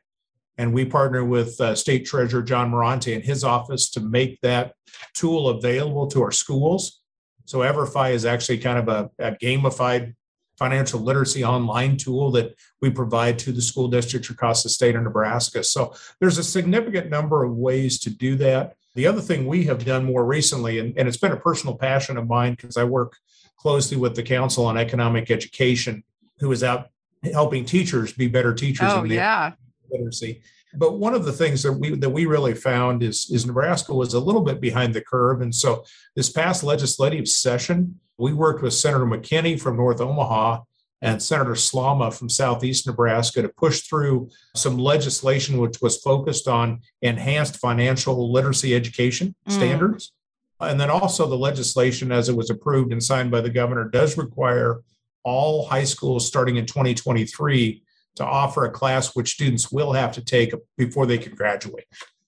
And 0.57 0.73
we 0.73 0.85
partner 0.85 1.25
with 1.25 1.59
uh, 1.59 1.75
State 1.75 2.05
Treasurer 2.05 2.41
John 2.41 2.71
Murante 2.71 3.13
and 3.13 3.23
his 3.23 3.43
office 3.43 3.89
to 3.91 3.99
make 3.99 4.39
that 4.41 4.73
tool 5.13 5.49
available 5.49 6.07
to 6.07 6.23
our 6.23 6.31
schools. 6.31 7.01
So 7.45 7.59
EverFi 7.59 8.11
is 8.13 8.25
actually 8.25 8.57
kind 8.57 8.77
of 8.77 8.87
a, 8.87 9.09
a 9.19 9.31
gamified 9.35 10.15
financial 10.57 10.99
literacy 10.99 11.43
online 11.43 11.97
tool 11.97 12.31
that 12.31 12.55
we 12.81 12.89
provide 12.89 13.37
to 13.39 13.51
the 13.51 13.61
school 13.61 13.87
districts 13.87 14.29
across 14.29 14.63
the 14.63 14.69
state 14.69 14.95
of 14.95 15.03
Nebraska. 15.03 15.63
So 15.63 15.93
there's 16.19 16.37
a 16.37 16.43
significant 16.43 17.09
number 17.09 17.43
of 17.43 17.55
ways 17.55 17.99
to 17.99 18.09
do 18.09 18.35
that. 18.37 18.75
The 18.95 19.07
other 19.07 19.21
thing 19.21 19.45
we 19.45 19.65
have 19.65 19.83
done 19.83 20.05
more 20.05 20.25
recently, 20.25 20.79
and, 20.79 20.97
and 20.97 21.07
it's 21.07 21.17
been 21.17 21.33
a 21.33 21.37
personal 21.37 21.75
passion 21.75 22.17
of 22.17 22.27
mine 22.27 22.53
because 22.53 22.77
I 22.77 22.85
work 22.85 23.17
closely 23.57 23.97
with 23.97 24.15
the 24.15 24.23
Council 24.23 24.65
on 24.65 24.77
Economic 24.77 25.29
Education, 25.29 26.03
who 26.39 26.51
is 26.51 26.63
out 26.63 26.89
helping 27.33 27.65
teachers 27.65 28.13
be 28.13 28.27
better 28.27 28.53
teachers 28.53 28.91
oh, 28.91 29.01
in 29.01 29.09
the 29.09 29.15
yeah. 29.15 29.51
literacy. 29.89 30.41
But 30.77 30.99
one 30.99 31.13
of 31.13 31.25
the 31.25 31.33
things 31.33 31.63
that 31.63 31.73
we 31.73 31.95
that 31.95 32.09
we 32.09 32.25
really 32.25 32.53
found 32.53 33.03
is 33.03 33.29
is 33.29 33.45
Nebraska 33.45 33.93
was 33.93 34.13
a 34.13 34.19
little 34.19 34.41
bit 34.41 34.59
behind 34.61 34.93
the 34.93 35.01
curve, 35.01 35.41
and 35.41 35.53
so 35.53 35.83
this 36.15 36.29
past 36.29 36.63
legislative 36.63 37.27
session, 37.27 37.99
we 38.17 38.33
worked 38.33 38.61
with 38.61 38.73
Senator 38.73 39.05
McKinney 39.05 39.59
from 39.59 39.77
North 39.77 40.01
Omaha 40.01 40.61
and 41.01 41.21
Senator 41.21 41.51
Slama 41.51 42.13
from 42.13 42.29
Southeast 42.29 42.87
Nebraska 42.87 43.41
to 43.41 43.49
push 43.49 43.81
through 43.81 44.29
some 44.55 44.77
legislation 44.77 45.59
which 45.59 45.81
was 45.81 45.97
focused 45.97 46.47
on 46.47 46.81
enhanced 47.01 47.57
financial 47.57 48.31
literacy 48.31 48.73
education 48.73 49.35
mm. 49.47 49.51
standards. 49.51 50.13
And 50.59 50.79
then 50.79 50.89
also 50.89 51.27
the 51.27 51.37
legislation, 51.37 52.11
as 52.11 52.29
it 52.29 52.35
was 52.35 52.49
approved 52.49 52.91
and 52.91 53.03
signed 53.03 53.29
by 53.29 53.41
the 53.41 53.49
governor, 53.49 53.89
does 53.89 54.17
require 54.17 54.81
all 55.23 55.67
high 55.67 55.83
schools 55.83 56.25
starting 56.25 56.55
in 56.55 56.65
2023 56.65 57.83
to 58.15 58.25
offer 58.25 58.65
a 58.65 58.71
class 58.71 59.15
which 59.15 59.33
students 59.33 59.71
will 59.71 59.93
have 59.93 60.11
to 60.13 60.23
take 60.23 60.53
before 60.77 61.05
they 61.05 61.17
can 61.17 61.35
graduate. 61.35 61.85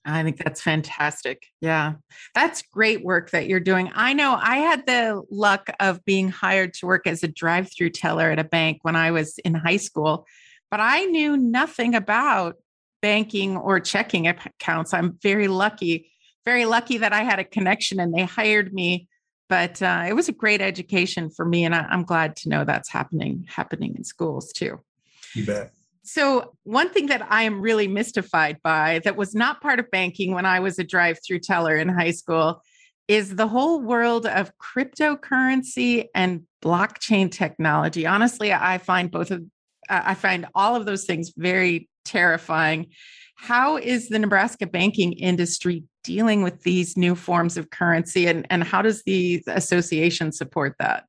I 0.07 0.23
think 0.23 0.37
that's 0.37 0.61
fantastic. 0.61 1.47
Yeah. 1.59 1.95
That's 2.33 2.61
great 2.61 3.03
work 3.03 3.31
that 3.31 3.47
you're 3.47 3.59
doing. 3.59 3.91
I 3.93 4.13
know 4.13 4.37
I 4.41 4.57
had 4.57 4.85
the 4.85 5.21
luck 5.29 5.69
of 5.81 6.03
being 6.05 6.29
hired 6.29 6.73
to 6.75 6.85
work 6.85 7.07
as 7.07 7.23
a 7.23 7.27
drive 7.27 7.69
through 7.75 7.89
teller 7.89 8.31
at 8.31 8.39
a 8.39 8.45
bank 8.45 8.79
when 8.83 8.95
I 8.95 9.11
was 9.11 9.37
in 9.39 9.53
high 9.53 9.77
school, 9.77 10.25
but 10.71 10.79
I 10.79 11.03
knew 11.05 11.35
nothing 11.35 11.93
about 11.93 12.55
banking 13.01 13.57
or 13.57 13.81
checking 13.81 14.27
accounts. 14.27 14.93
I'm 14.93 15.17
very 15.21 15.49
lucky, 15.49 16.09
very 16.45 16.65
lucky 16.65 16.99
that 16.99 17.11
I 17.11 17.23
had 17.23 17.39
a 17.39 17.43
connection 17.43 17.99
and 17.99 18.13
they 18.13 18.23
hired 18.23 18.73
me. 18.73 19.07
But 19.49 19.81
uh, 19.81 20.05
it 20.07 20.13
was 20.13 20.27
a 20.27 20.33
great 20.33 20.59
education 20.59 21.29
for 21.29 21.45
me, 21.45 21.63
and 21.63 21.73
I, 21.73 21.83
I'm 21.89 22.03
glad 22.03 22.35
to 22.37 22.49
know 22.49 22.65
that's 22.65 22.89
happening 22.89 23.45
happening 23.47 23.95
in 23.95 24.03
schools 24.03 24.51
too. 24.51 24.81
You 25.33 25.45
bet. 25.45 25.71
So, 26.07 26.53
one 26.63 26.89
thing 26.89 27.07
that 27.07 27.27
I 27.29 27.43
am 27.43 27.59
really 27.59 27.89
mystified 27.89 28.59
by 28.63 29.01
that 29.03 29.17
was 29.17 29.35
not 29.35 29.59
part 29.59 29.79
of 29.79 29.91
banking 29.91 30.33
when 30.33 30.45
I 30.45 30.61
was 30.61 30.79
a 30.79 30.83
drive 30.85 31.19
through 31.25 31.39
teller 31.39 31.75
in 31.75 31.89
high 31.89 32.11
school 32.11 32.63
is 33.09 33.35
the 33.35 33.47
whole 33.47 33.81
world 33.81 34.25
of 34.25 34.51
cryptocurrency 34.57 36.05
and 36.15 36.43
blockchain 36.63 37.29
technology. 37.29 38.07
Honestly, 38.07 38.53
I 38.53 38.77
find 38.77 39.11
both 39.11 39.31
of 39.31 39.43
uh, 39.89 40.01
I 40.05 40.13
find 40.13 40.45
all 40.55 40.77
of 40.77 40.85
those 40.85 41.03
things 41.03 41.33
very 41.35 41.89
terrifying. 42.05 42.87
How 43.35 43.75
is 43.75 44.07
the 44.07 44.17
Nebraska 44.17 44.65
banking 44.65 45.11
industry 45.11 45.83
dealing 46.05 46.41
with 46.41 46.63
these 46.63 46.95
new 46.95 47.15
forms 47.15 47.57
of 47.57 47.69
currency 47.69 48.27
and, 48.27 48.47
and 48.49 48.63
how 48.63 48.81
does 48.81 49.03
the 49.03 49.43
association 49.47 50.31
support 50.31 50.75
that? 50.79 51.03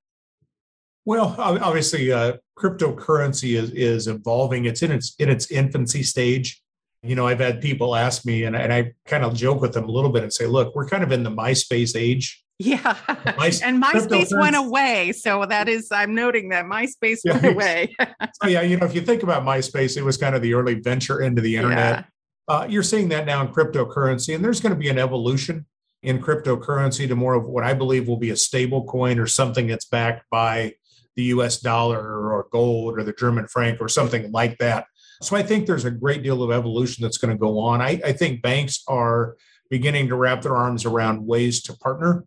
Well, 1.08 1.34
obviously, 1.38 2.12
uh, 2.12 2.34
cryptocurrency 2.58 3.58
is 3.58 3.70
is 3.70 4.08
evolving. 4.08 4.66
It's 4.66 4.82
in 4.82 4.92
its 4.92 5.14
in 5.18 5.30
its 5.30 5.50
infancy 5.50 6.02
stage. 6.02 6.62
You 7.02 7.14
know, 7.14 7.26
I've 7.26 7.40
had 7.40 7.62
people 7.62 7.96
ask 7.96 8.26
me, 8.26 8.44
and, 8.44 8.54
and 8.54 8.70
I 8.70 8.92
kind 9.06 9.24
of 9.24 9.32
joke 9.32 9.62
with 9.62 9.72
them 9.72 9.88
a 9.88 9.90
little 9.90 10.10
bit 10.10 10.22
and 10.22 10.30
say, 10.30 10.44
"Look, 10.44 10.74
we're 10.74 10.86
kind 10.86 11.02
of 11.02 11.10
in 11.10 11.22
the 11.22 11.30
MySpace 11.30 11.98
age." 11.98 12.44
Yeah, 12.58 12.94
My, 13.38 13.50
and 13.64 13.82
MySpace 13.82 14.38
went 14.38 14.54
away, 14.54 15.12
so 15.12 15.46
that 15.46 15.66
is 15.66 15.90
I'm 15.90 16.14
noting 16.14 16.50
that 16.50 16.66
MySpace 16.66 17.20
yeah, 17.24 17.38
went 17.38 17.46
away. 17.46 17.96
so 18.42 18.46
yeah, 18.46 18.60
you 18.60 18.76
know, 18.76 18.84
if 18.84 18.94
you 18.94 19.00
think 19.00 19.22
about 19.22 19.44
MySpace, 19.44 19.96
it 19.96 20.04
was 20.04 20.18
kind 20.18 20.34
of 20.34 20.42
the 20.42 20.52
early 20.52 20.74
venture 20.74 21.22
into 21.22 21.40
the 21.40 21.56
internet. 21.56 22.04
Yeah. 22.50 22.54
Uh, 22.54 22.66
you're 22.68 22.82
seeing 22.82 23.08
that 23.08 23.24
now 23.24 23.40
in 23.40 23.48
cryptocurrency, 23.48 24.34
and 24.34 24.44
there's 24.44 24.60
going 24.60 24.74
to 24.74 24.78
be 24.78 24.90
an 24.90 24.98
evolution 24.98 25.64
in 26.02 26.20
cryptocurrency 26.20 27.08
to 27.08 27.16
more 27.16 27.32
of 27.32 27.46
what 27.46 27.64
I 27.64 27.72
believe 27.72 28.06
will 28.06 28.18
be 28.18 28.28
a 28.28 28.36
stable 28.36 28.84
coin 28.84 29.18
or 29.18 29.26
something 29.26 29.66
that's 29.66 29.86
backed 29.86 30.26
by 30.30 30.74
the 31.18 31.24
US 31.24 31.58
dollar 31.58 31.98
or 32.00 32.46
gold 32.52 32.96
or 32.96 33.02
the 33.02 33.12
German 33.12 33.48
franc 33.48 33.80
or 33.80 33.88
something 33.88 34.30
like 34.30 34.56
that. 34.58 34.86
So 35.20 35.34
I 35.36 35.42
think 35.42 35.66
there's 35.66 35.84
a 35.84 35.90
great 35.90 36.22
deal 36.22 36.44
of 36.44 36.52
evolution 36.52 37.02
that's 37.02 37.18
going 37.18 37.34
to 37.34 37.38
go 37.38 37.58
on. 37.58 37.82
I, 37.82 38.00
I 38.04 38.12
think 38.12 38.40
banks 38.40 38.84
are 38.86 39.36
beginning 39.68 40.06
to 40.08 40.14
wrap 40.14 40.42
their 40.42 40.56
arms 40.56 40.84
around 40.84 41.26
ways 41.26 41.60
to 41.64 41.76
partner 41.78 42.24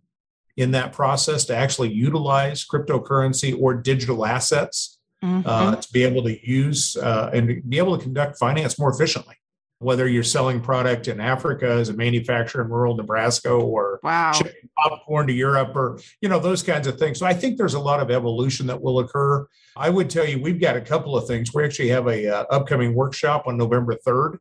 in 0.58 0.72
that 0.72 0.92
process 0.92 1.46
to 1.46 1.56
actually 1.56 1.94
utilize 1.94 2.68
cryptocurrency 2.68 3.58
or 3.58 3.74
digital 3.76 4.26
assets 4.26 5.00
mm-hmm. 5.24 5.48
uh, 5.48 5.78
to 5.78 5.94
be 5.94 6.04
able 6.04 6.24
to 6.24 6.46
use 6.46 6.98
uh, 6.98 7.30
and 7.34 7.62
be 7.70 7.78
able 7.78 7.98
to 7.98 8.04
conduct 8.04 8.38
finance 8.38 8.78
more 8.78 8.92
efficiently 8.92 9.36
whether 9.82 10.08
you're 10.08 10.24
selling 10.24 10.62
product 10.62 11.08
in 11.08 11.20
Africa 11.20 11.68
as 11.68 11.90
a 11.90 11.94
manufacturer 11.94 12.64
in 12.64 12.70
rural 12.70 12.96
Nebraska 12.96 13.50
or 13.50 14.00
wow. 14.04 14.32
shipping 14.32 14.70
popcorn 14.78 15.26
to 15.26 15.34
Europe 15.34 15.76
or, 15.76 16.00
you 16.22 16.30
know, 16.30 16.40
those 16.40 16.62
kinds 16.62 16.86
of 16.86 17.00
things. 17.00 17.18
So 17.18 17.26
I 17.26 17.34
think 17.34 17.58
there's 17.58 17.74
a 17.74 17.80
lot 17.80 18.00
of 18.00 18.12
evolution 18.12 18.68
that 18.68 18.80
will 18.80 19.00
occur. 19.00 19.48
I 19.76 19.90
would 19.90 20.08
tell 20.08 20.28
you, 20.28 20.40
we've 20.40 20.62
got 20.62 20.78
a 20.78 20.82
couple 20.82 21.18
of 21.18 21.26
things. 21.26 21.52
We 21.52 21.66
actually 21.66 21.90
have 21.90 22.08
a 22.08 22.28
uh, 22.28 22.46
upcoming 22.52 22.94
workshop 22.94 23.48
on 23.48 23.58
November 23.58 23.98
3rd. 24.06 24.38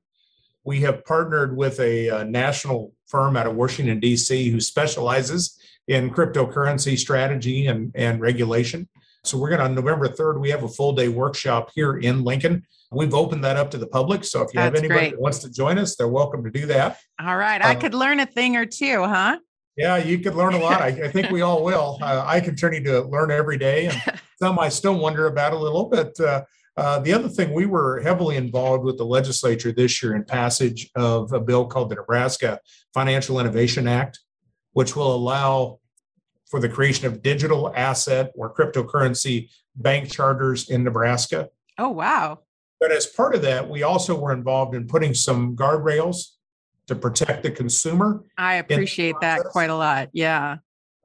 We 0.65 0.81
have 0.83 1.07
partnered 1.07 1.57
with 1.57 1.81
a 1.81 2.11
uh, 2.11 2.25
national 2.25 2.93
firm 3.07 3.35
out 3.35 3.47
of 3.47 3.57
Washington, 3.57 3.99
D.C., 3.99 4.51
who 4.51 4.61
specializes 4.61 5.59
in 5.89 6.11
cryptocurrency 6.11 6.99
strategy 6.99 7.67
and, 7.67 7.93
and 7.95 8.21
regulation. 8.21 8.91
So 9.25 9.39
we're 9.39 9.49
going 9.49 9.61
to 9.61 9.65
on 9.65 9.75
November 9.75 10.09
3rd, 10.09 10.39
we 10.39 10.51
have 10.51 10.65
a 10.65 10.69
full 10.69 10.93
day 10.93 11.09
workshop 11.09 11.71
here 11.75 11.97
in 11.97 12.25
Lincoln. 12.25 12.67
We've 12.93 13.15
opened 13.15 13.45
that 13.45 13.57
up 13.57 13.71
to 13.71 13.79
the 13.79 13.87
public. 13.87 14.25
So 14.25 14.43
if 14.43 14.53
you 14.53 14.59
That's 14.59 14.65
have 14.65 14.75
anybody 14.75 15.01
great. 15.01 15.11
that 15.13 15.21
wants 15.21 15.39
to 15.41 15.51
join 15.51 15.79
us, 15.79 15.95
they're 15.95 16.09
welcome 16.09 16.43
to 16.43 16.51
do 16.51 16.67
that. 16.67 16.99
All 17.21 17.37
right. 17.37 17.65
I 17.65 17.75
uh, 17.75 17.81
could 17.81 17.95
learn 17.95 18.19
a 18.19 18.27
thing 18.27 18.57
or 18.57 18.67
two, 18.67 19.05
huh? 19.05 19.39
Yeah, 19.77 19.97
you 19.97 20.19
could 20.19 20.35
learn 20.35 20.55
a 20.55 20.59
lot. 20.59 20.83
I, 20.83 20.89
I 20.89 21.09
think 21.09 21.31
we 21.31 21.43
all 21.43 21.63
will. 21.63 21.99
Uh, 22.03 22.25
I 22.27 22.41
continue 22.41 22.83
to 22.85 23.03
learn 23.03 23.31
every 23.31 23.59
day, 23.59 23.87
and 23.87 24.21
some 24.43 24.59
I 24.59 24.69
still 24.69 24.99
wonder 24.99 25.29
about 25.29 25.53
a 25.53 25.59
little. 25.59 25.89
But 25.89 26.19
uh, 26.19 26.45
uh, 26.77 26.99
the 26.99 27.13
other 27.13 27.29
thing, 27.29 27.55
we 27.55 27.67
were 27.67 28.01
heavily 28.01 28.37
involved 28.37 28.85
with 28.85 28.99
the 28.99 29.05
legislature 29.05 29.71
this 29.71 30.03
year 30.03 30.17
in 30.17 30.25
passage 30.25 30.91
of 30.97 31.33
a 31.33 31.41
bill 31.41 31.67
called 31.67 31.91
the 31.91 31.95
Nebraska 31.95 32.59
Financial 32.93 33.39
Innovation 33.39 33.87
Act, 33.87 34.19
which 34.73 34.97
will 34.97 35.15
allow 35.15 35.79
for 36.51 36.59
the 36.59 36.69
creation 36.69 37.07
of 37.07 37.23
digital 37.23 37.73
asset 37.77 38.33
or 38.35 38.53
cryptocurrency 38.53 39.49
bank 39.77 40.11
charters 40.11 40.69
in 40.69 40.83
Nebraska. 40.83 41.49
Oh, 41.79 41.91
wow. 41.91 42.41
But 42.81 42.93
as 42.93 43.07
part 43.07 43.35
of 43.35 43.43
that, 43.43 43.69
we 43.69 43.83
also 43.83 44.19
were 44.19 44.33
involved 44.33 44.75
in 44.75 44.89
putting 44.89 45.15
some 45.15 45.55
guardrails 45.55 46.31
to 46.87 46.97
protect 46.97 47.43
the 47.43 47.51
consumer. 47.51 48.25
I 48.37 48.55
appreciate 48.55 49.15
that 49.21 49.45
quite 49.45 49.71
a 49.71 49.77
lot. 49.77 50.09
Yeah. 50.13 50.57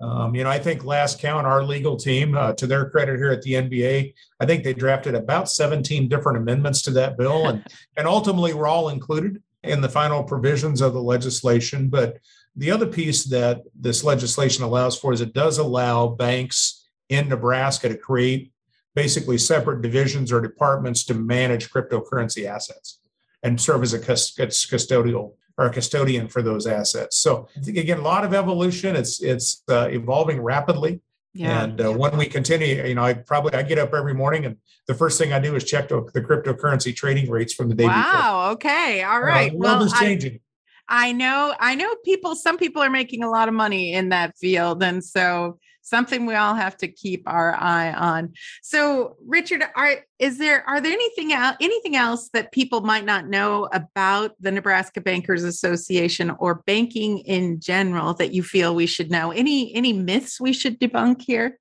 Um, 0.02 0.36
you 0.36 0.44
know, 0.44 0.50
I 0.50 0.60
think 0.60 0.84
last 0.84 1.20
count, 1.20 1.46
our 1.46 1.64
legal 1.64 1.96
team, 1.96 2.36
uh, 2.36 2.54
to 2.54 2.68
their 2.68 2.90
credit 2.90 3.18
here 3.18 3.32
at 3.32 3.42
the 3.44 3.54
NBA, 3.54 4.14
I 4.40 4.46
think 4.46 4.64
they 4.64 4.74
drafted 4.74 5.16
about 5.16 5.50
17 5.50 6.10
different 6.10 6.38
amendments 6.38 6.82
to 6.84 6.92
that 6.92 7.18
bill, 7.18 7.48
and 7.48 7.66
and 7.98 8.08
ultimately 8.08 8.54
we're 8.54 8.68
all 8.68 8.90
included 8.90 9.42
in 9.64 9.82
the 9.82 9.90
final 9.90 10.24
provisions 10.24 10.82
of 10.82 10.94
the 10.94 11.02
legislation. 11.02 11.90
But 11.90 12.18
the 12.56 12.72
other 12.72 12.86
piece 12.86 13.26
that 13.26 13.62
this 13.80 14.04
legislation 14.04 14.64
allows 14.64 14.98
for 14.98 15.14
is 15.14 15.22
it 15.22 15.34
does 15.34 15.58
allow 15.58 16.08
banks 16.08 16.88
in 17.10 17.30
Nebraska 17.30 17.90
to 17.90 17.98
create 17.98 18.52
basically 18.96 19.38
separate 19.38 19.82
divisions 19.82 20.32
or 20.32 20.42
departments 20.42 21.04
to 21.06 21.14
manage 21.14 21.70
cryptocurrency 21.70 22.46
assets 22.46 23.00
and 23.44 23.60
serve 23.60 23.84
as 23.84 23.94
a 23.94 24.00
custodial 24.00 25.34
or 25.58 25.66
a 25.68 25.70
custodian 25.70 26.28
for 26.28 26.42
those 26.42 26.66
assets. 26.66 27.18
So 27.18 27.48
again, 27.68 28.00
a 28.00 28.04
lot 28.04 28.26
of 28.26 28.34
evolution. 28.34 28.96
It's 28.96 29.22
it's 29.22 29.64
uh, 29.70 29.90
evolving 29.92 30.42
rapidly. 30.42 31.02
Yeah. 31.34 31.64
And 31.64 31.82
uh, 31.82 31.92
when 31.92 32.18
we 32.18 32.28
continue, 32.28 32.82
you 32.86 32.96
know, 32.96 33.04
I 33.04 33.14
probably 33.14 33.54
I 33.54 33.64
get 33.64 33.78
up 33.78 33.94
every 33.94 34.14
morning 34.14 34.46
and 34.46 34.56
the 34.88 34.94
first 34.94 35.18
thing 35.18 35.34
I 35.34 35.40
do 35.40 35.56
is 35.56 35.64
check 35.64 35.90
the, 35.90 36.02
cryptocurrency 36.02 36.96
trading 36.96 37.30
rates 37.30 37.54
from 37.54 37.70
the 37.70 37.76
day 37.76 37.86
wow, 37.86 37.96
before. 38.02 38.22
Wow. 38.22 38.52
Okay. 38.52 39.04
All 39.04 39.22
right. 39.22 39.52
Uh, 39.52 39.58
well, 39.58 39.90
changing. 39.90 40.40
I, 40.88 41.10
I 41.10 41.12
know. 41.12 41.54
I 41.60 41.76
know. 41.76 41.94
People. 42.06 42.36
Some 42.36 42.58
people 42.58 42.82
are 42.82 42.90
making 42.90 43.24
a 43.24 43.30
lot 43.30 43.48
of 43.48 43.54
money 43.54 43.94
in 43.94 44.10
that 44.10 44.38
field, 44.38 44.84
and 44.84 45.04
so 45.04 45.60
something 45.86 46.26
we 46.26 46.36
all 46.36 46.56
have 46.56 46.76
to 46.78 46.88
keep 46.88 47.24
our 47.28 47.56
eye 47.56 47.94
on. 47.94 48.34
So, 48.62 49.16
Richard, 49.26 49.64
are 49.76 49.98
is 50.20 50.38
there 50.38 50.68
are 50.68 50.82
there 50.82 50.92
anything 50.92 51.32
else 51.32 51.56
anything 51.62 51.96
else 51.96 52.30
that 52.34 52.52
people 52.52 52.82
might 52.82 53.06
not 53.06 53.28
know 53.28 53.70
about 53.72 54.32
the 54.40 54.52
Nebraska 54.52 55.00
Bankers 55.00 55.44
Association 55.44 56.32
or 56.40 56.56
banking 56.66 57.20
in 57.20 57.60
general 57.60 58.14
that 58.16 58.34
you 58.34 58.44
feel 58.44 58.76
we 58.76 58.88
should 58.88 59.12
know? 59.12 59.32
Any 59.32 59.74
any 59.76 59.94
myths 59.94 60.42
we 60.42 60.52
should 60.52 60.80
debunk 60.80 61.22
here? 61.22 61.60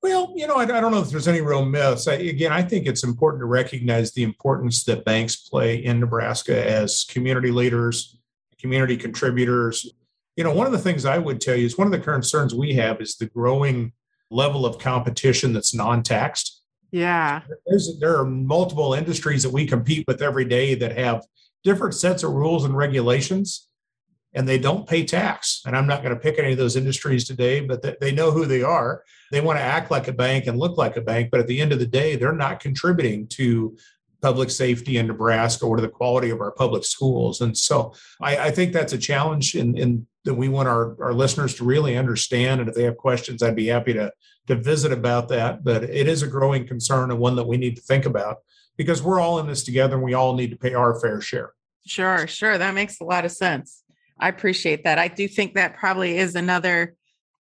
Well, 0.00 0.32
you 0.36 0.46
know, 0.46 0.54
I, 0.54 0.62
I 0.62 0.80
don't 0.80 0.92
know 0.92 1.00
if 1.00 1.10
there's 1.10 1.26
any 1.26 1.40
real 1.40 1.64
myths. 1.64 2.06
I, 2.06 2.14
again, 2.14 2.52
I 2.52 2.62
think 2.62 2.86
it's 2.86 3.02
important 3.02 3.40
to 3.40 3.46
recognize 3.46 4.12
the 4.12 4.22
importance 4.22 4.84
that 4.84 5.04
banks 5.04 5.34
play 5.34 5.76
in 5.76 5.98
Nebraska 5.98 6.68
as 6.68 7.04
community 7.04 7.50
leaders, 7.50 8.16
community 8.60 8.96
contributors, 8.96 9.92
you 10.38 10.44
know, 10.44 10.52
one 10.52 10.66
of 10.66 10.72
the 10.72 10.78
things 10.78 11.04
I 11.04 11.18
would 11.18 11.40
tell 11.40 11.56
you 11.56 11.66
is 11.66 11.76
one 11.76 11.88
of 11.88 11.92
the 11.92 11.98
concerns 11.98 12.54
we 12.54 12.72
have 12.74 13.00
is 13.00 13.16
the 13.16 13.26
growing 13.26 13.92
level 14.30 14.64
of 14.64 14.78
competition 14.78 15.52
that's 15.52 15.74
non-taxed. 15.74 16.62
Yeah. 16.92 17.40
There's, 17.66 17.98
there 17.98 18.16
are 18.16 18.24
multiple 18.24 18.94
industries 18.94 19.42
that 19.42 19.50
we 19.50 19.66
compete 19.66 20.04
with 20.06 20.22
every 20.22 20.44
day 20.44 20.76
that 20.76 20.96
have 20.96 21.26
different 21.64 21.96
sets 21.96 22.22
of 22.22 22.30
rules 22.30 22.64
and 22.64 22.76
regulations 22.76 23.66
and 24.32 24.48
they 24.48 24.60
don't 24.60 24.88
pay 24.88 25.04
tax. 25.04 25.60
And 25.66 25.76
I'm 25.76 25.88
not 25.88 26.04
going 26.04 26.14
to 26.14 26.20
pick 26.20 26.38
any 26.38 26.52
of 26.52 26.58
those 26.58 26.76
industries 26.76 27.26
today, 27.26 27.58
but 27.58 27.98
they 28.00 28.12
know 28.12 28.30
who 28.30 28.46
they 28.46 28.62
are. 28.62 29.02
They 29.32 29.40
want 29.40 29.58
to 29.58 29.64
act 29.64 29.90
like 29.90 30.06
a 30.06 30.12
bank 30.12 30.46
and 30.46 30.56
look 30.56 30.78
like 30.78 30.96
a 30.96 31.00
bank, 31.00 31.30
but 31.32 31.40
at 31.40 31.48
the 31.48 31.60
end 31.60 31.72
of 31.72 31.80
the 31.80 31.86
day, 31.86 32.14
they're 32.14 32.32
not 32.32 32.60
contributing 32.60 33.26
to 33.30 33.76
public 34.22 34.50
safety 34.50 34.98
in 34.98 35.08
Nebraska 35.08 35.66
or 35.66 35.76
to 35.76 35.82
the 35.82 35.88
quality 35.88 36.30
of 36.30 36.40
our 36.40 36.52
public 36.52 36.84
schools. 36.84 37.40
And 37.40 37.56
so 37.56 37.92
I, 38.20 38.36
I 38.36 38.50
think 38.50 38.72
that's 38.72 38.92
a 38.92 38.98
challenge 38.98 39.54
in, 39.54 39.76
in 39.76 40.06
that 40.28 40.34
we 40.34 40.50
want 40.50 40.68
our, 40.68 40.94
our 41.02 41.14
listeners 41.14 41.54
to 41.54 41.64
really 41.64 41.96
understand. 41.96 42.60
And 42.60 42.68
if 42.68 42.74
they 42.74 42.82
have 42.82 42.98
questions, 42.98 43.42
I'd 43.42 43.56
be 43.56 43.68
happy 43.68 43.94
to, 43.94 44.12
to 44.46 44.56
visit 44.56 44.92
about 44.92 45.28
that. 45.28 45.64
But 45.64 45.84
it 45.84 46.06
is 46.06 46.22
a 46.22 46.26
growing 46.26 46.66
concern 46.66 47.10
and 47.10 47.18
one 47.18 47.34
that 47.36 47.46
we 47.46 47.56
need 47.56 47.76
to 47.76 47.82
think 47.82 48.04
about 48.04 48.36
because 48.76 49.02
we're 49.02 49.20
all 49.20 49.38
in 49.38 49.46
this 49.46 49.64
together 49.64 49.94
and 49.94 50.04
we 50.04 50.12
all 50.12 50.34
need 50.34 50.50
to 50.50 50.56
pay 50.58 50.74
our 50.74 51.00
fair 51.00 51.22
share. 51.22 51.54
Sure, 51.86 52.26
sure. 52.26 52.58
That 52.58 52.74
makes 52.74 53.00
a 53.00 53.04
lot 53.04 53.24
of 53.24 53.32
sense. 53.32 53.82
I 54.20 54.28
appreciate 54.28 54.84
that. 54.84 54.98
I 54.98 55.08
do 55.08 55.26
think 55.26 55.54
that 55.54 55.78
probably 55.78 56.18
is 56.18 56.34
another 56.34 56.94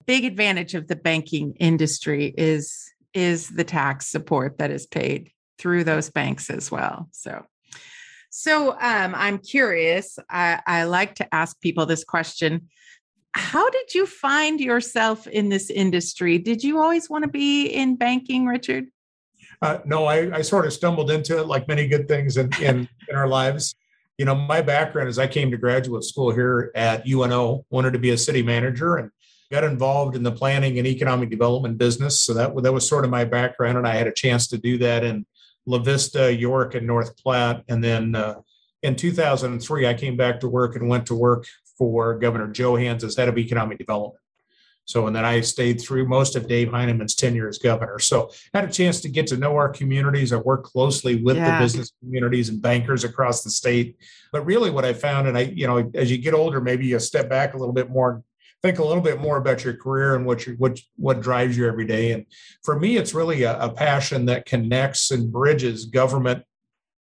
big 0.06 0.26
advantage 0.26 0.74
of 0.74 0.86
the 0.86 0.96
banking 0.96 1.54
industry 1.58 2.34
is 2.36 2.90
is 3.14 3.48
the 3.48 3.64
tax 3.64 4.08
support 4.08 4.58
that 4.58 4.72
is 4.72 4.86
paid 4.86 5.30
through 5.56 5.84
those 5.84 6.10
banks 6.10 6.50
as 6.50 6.70
well. 6.70 7.08
So, 7.12 7.46
so 8.36 8.72
um, 8.72 9.14
I'm 9.14 9.38
curious. 9.38 10.18
I, 10.28 10.60
I 10.66 10.84
like 10.84 11.14
to 11.16 11.32
ask 11.32 11.60
people 11.60 11.86
this 11.86 12.02
question. 12.02 12.68
How 13.30 13.70
did 13.70 13.94
you 13.94 14.06
find 14.06 14.60
yourself 14.60 15.28
in 15.28 15.50
this 15.50 15.70
industry? 15.70 16.38
Did 16.38 16.64
you 16.64 16.80
always 16.80 17.08
want 17.08 17.22
to 17.22 17.30
be 17.30 17.66
in 17.66 17.94
banking, 17.94 18.44
Richard? 18.44 18.86
Uh, 19.62 19.78
no, 19.84 20.06
I, 20.06 20.38
I, 20.38 20.42
sort 20.42 20.66
of 20.66 20.72
stumbled 20.72 21.12
into 21.12 21.38
it 21.38 21.46
like 21.46 21.68
many 21.68 21.86
good 21.86 22.08
things 22.08 22.36
in, 22.36 22.50
in, 22.60 22.88
in 23.08 23.14
our 23.14 23.28
lives. 23.28 23.76
You 24.18 24.24
know, 24.24 24.34
my 24.34 24.62
background 24.62 25.08
is 25.08 25.16
I 25.16 25.28
came 25.28 25.52
to 25.52 25.56
graduate 25.56 26.02
school 26.02 26.32
here 26.32 26.72
at 26.74 27.06
UNO, 27.06 27.64
wanted 27.70 27.92
to 27.92 28.00
be 28.00 28.10
a 28.10 28.18
city 28.18 28.42
manager 28.42 28.96
and 28.96 29.12
got 29.52 29.62
involved 29.62 30.16
in 30.16 30.24
the 30.24 30.32
planning 30.32 30.78
and 30.78 30.88
economic 30.88 31.30
development 31.30 31.78
business. 31.78 32.20
So 32.20 32.34
that, 32.34 32.60
that 32.64 32.72
was 32.72 32.88
sort 32.88 33.04
of 33.04 33.12
my 33.12 33.24
background. 33.24 33.78
And 33.78 33.86
I 33.86 33.94
had 33.94 34.08
a 34.08 34.12
chance 34.12 34.48
to 34.48 34.58
do 34.58 34.76
that 34.78 35.04
in 35.04 35.24
La 35.66 35.78
Vista, 35.78 36.32
York, 36.32 36.74
and 36.74 36.86
North 36.86 37.16
Platte. 37.16 37.62
And 37.68 37.82
then 37.82 38.14
uh, 38.14 38.40
in 38.82 38.96
2003, 38.96 39.86
I 39.86 39.94
came 39.94 40.16
back 40.16 40.40
to 40.40 40.48
work 40.48 40.76
and 40.76 40.88
went 40.88 41.06
to 41.06 41.14
work 41.14 41.46
for 41.78 42.18
Governor 42.18 42.48
Johanns 42.48 43.02
as 43.04 43.16
head 43.16 43.28
of 43.28 43.38
economic 43.38 43.78
development. 43.78 44.20
So, 44.86 45.06
and 45.06 45.16
then 45.16 45.24
I 45.24 45.40
stayed 45.40 45.80
through 45.80 46.06
most 46.06 46.36
of 46.36 46.46
Dave 46.46 46.70
Heineman's 46.70 47.14
tenure 47.14 47.48
as 47.48 47.56
governor. 47.56 47.98
So, 47.98 48.30
had 48.52 48.64
a 48.64 48.72
chance 48.72 49.00
to 49.00 49.08
get 49.08 49.26
to 49.28 49.38
know 49.38 49.56
our 49.56 49.70
communities. 49.70 50.32
I 50.32 50.36
worked 50.36 50.66
closely 50.66 51.22
with 51.22 51.36
yeah. 51.36 51.58
the 51.58 51.64
business 51.64 51.92
communities 52.00 52.50
and 52.50 52.60
bankers 52.60 53.02
across 53.02 53.42
the 53.42 53.50
state. 53.50 53.96
But 54.30 54.44
really, 54.44 54.70
what 54.70 54.84
I 54.84 54.92
found, 54.92 55.26
and 55.26 55.38
I, 55.38 55.42
you 55.42 55.66
know, 55.66 55.90
as 55.94 56.10
you 56.10 56.18
get 56.18 56.34
older, 56.34 56.60
maybe 56.60 56.86
you 56.86 56.98
step 56.98 57.30
back 57.30 57.54
a 57.54 57.56
little 57.56 57.72
bit 57.72 57.88
more 57.88 58.22
think 58.64 58.78
a 58.78 58.84
little 58.84 59.02
bit 59.02 59.20
more 59.20 59.36
about 59.36 59.62
your 59.62 59.76
career 59.76 60.16
and 60.16 60.24
what 60.24 60.46
you 60.46 60.54
what 60.54 60.80
what 60.96 61.20
drives 61.20 61.56
you 61.56 61.68
every 61.68 61.84
day. 61.84 62.12
And 62.12 62.24
for 62.62 62.78
me, 62.80 62.96
it's 62.96 63.12
really 63.12 63.42
a, 63.42 63.60
a 63.60 63.68
passion 63.68 64.24
that 64.26 64.46
connects 64.46 65.10
and 65.10 65.30
bridges 65.30 65.84
government 65.84 66.44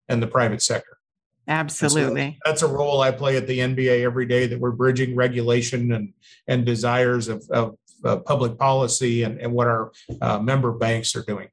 and 0.08 0.20
the 0.20 0.26
private 0.26 0.62
sector. 0.62 0.98
Absolutely. 1.46 2.32
So 2.32 2.50
that's 2.50 2.62
a 2.62 2.66
role 2.66 3.02
I 3.02 3.12
play 3.12 3.36
at 3.36 3.46
the 3.46 3.60
NBA 3.60 4.02
every 4.02 4.26
day 4.26 4.46
that 4.48 4.58
we're 4.58 4.72
bridging 4.72 5.14
regulation 5.14 5.92
and 5.92 6.12
and 6.48 6.66
desires 6.66 7.28
of, 7.28 7.48
of 7.50 7.76
public 8.24 8.58
policy 8.58 9.22
and, 9.22 9.40
and 9.40 9.52
what 9.52 9.68
our 9.68 9.92
uh, 10.20 10.40
member 10.40 10.72
banks 10.72 11.14
are 11.14 11.22
doing. 11.22 11.48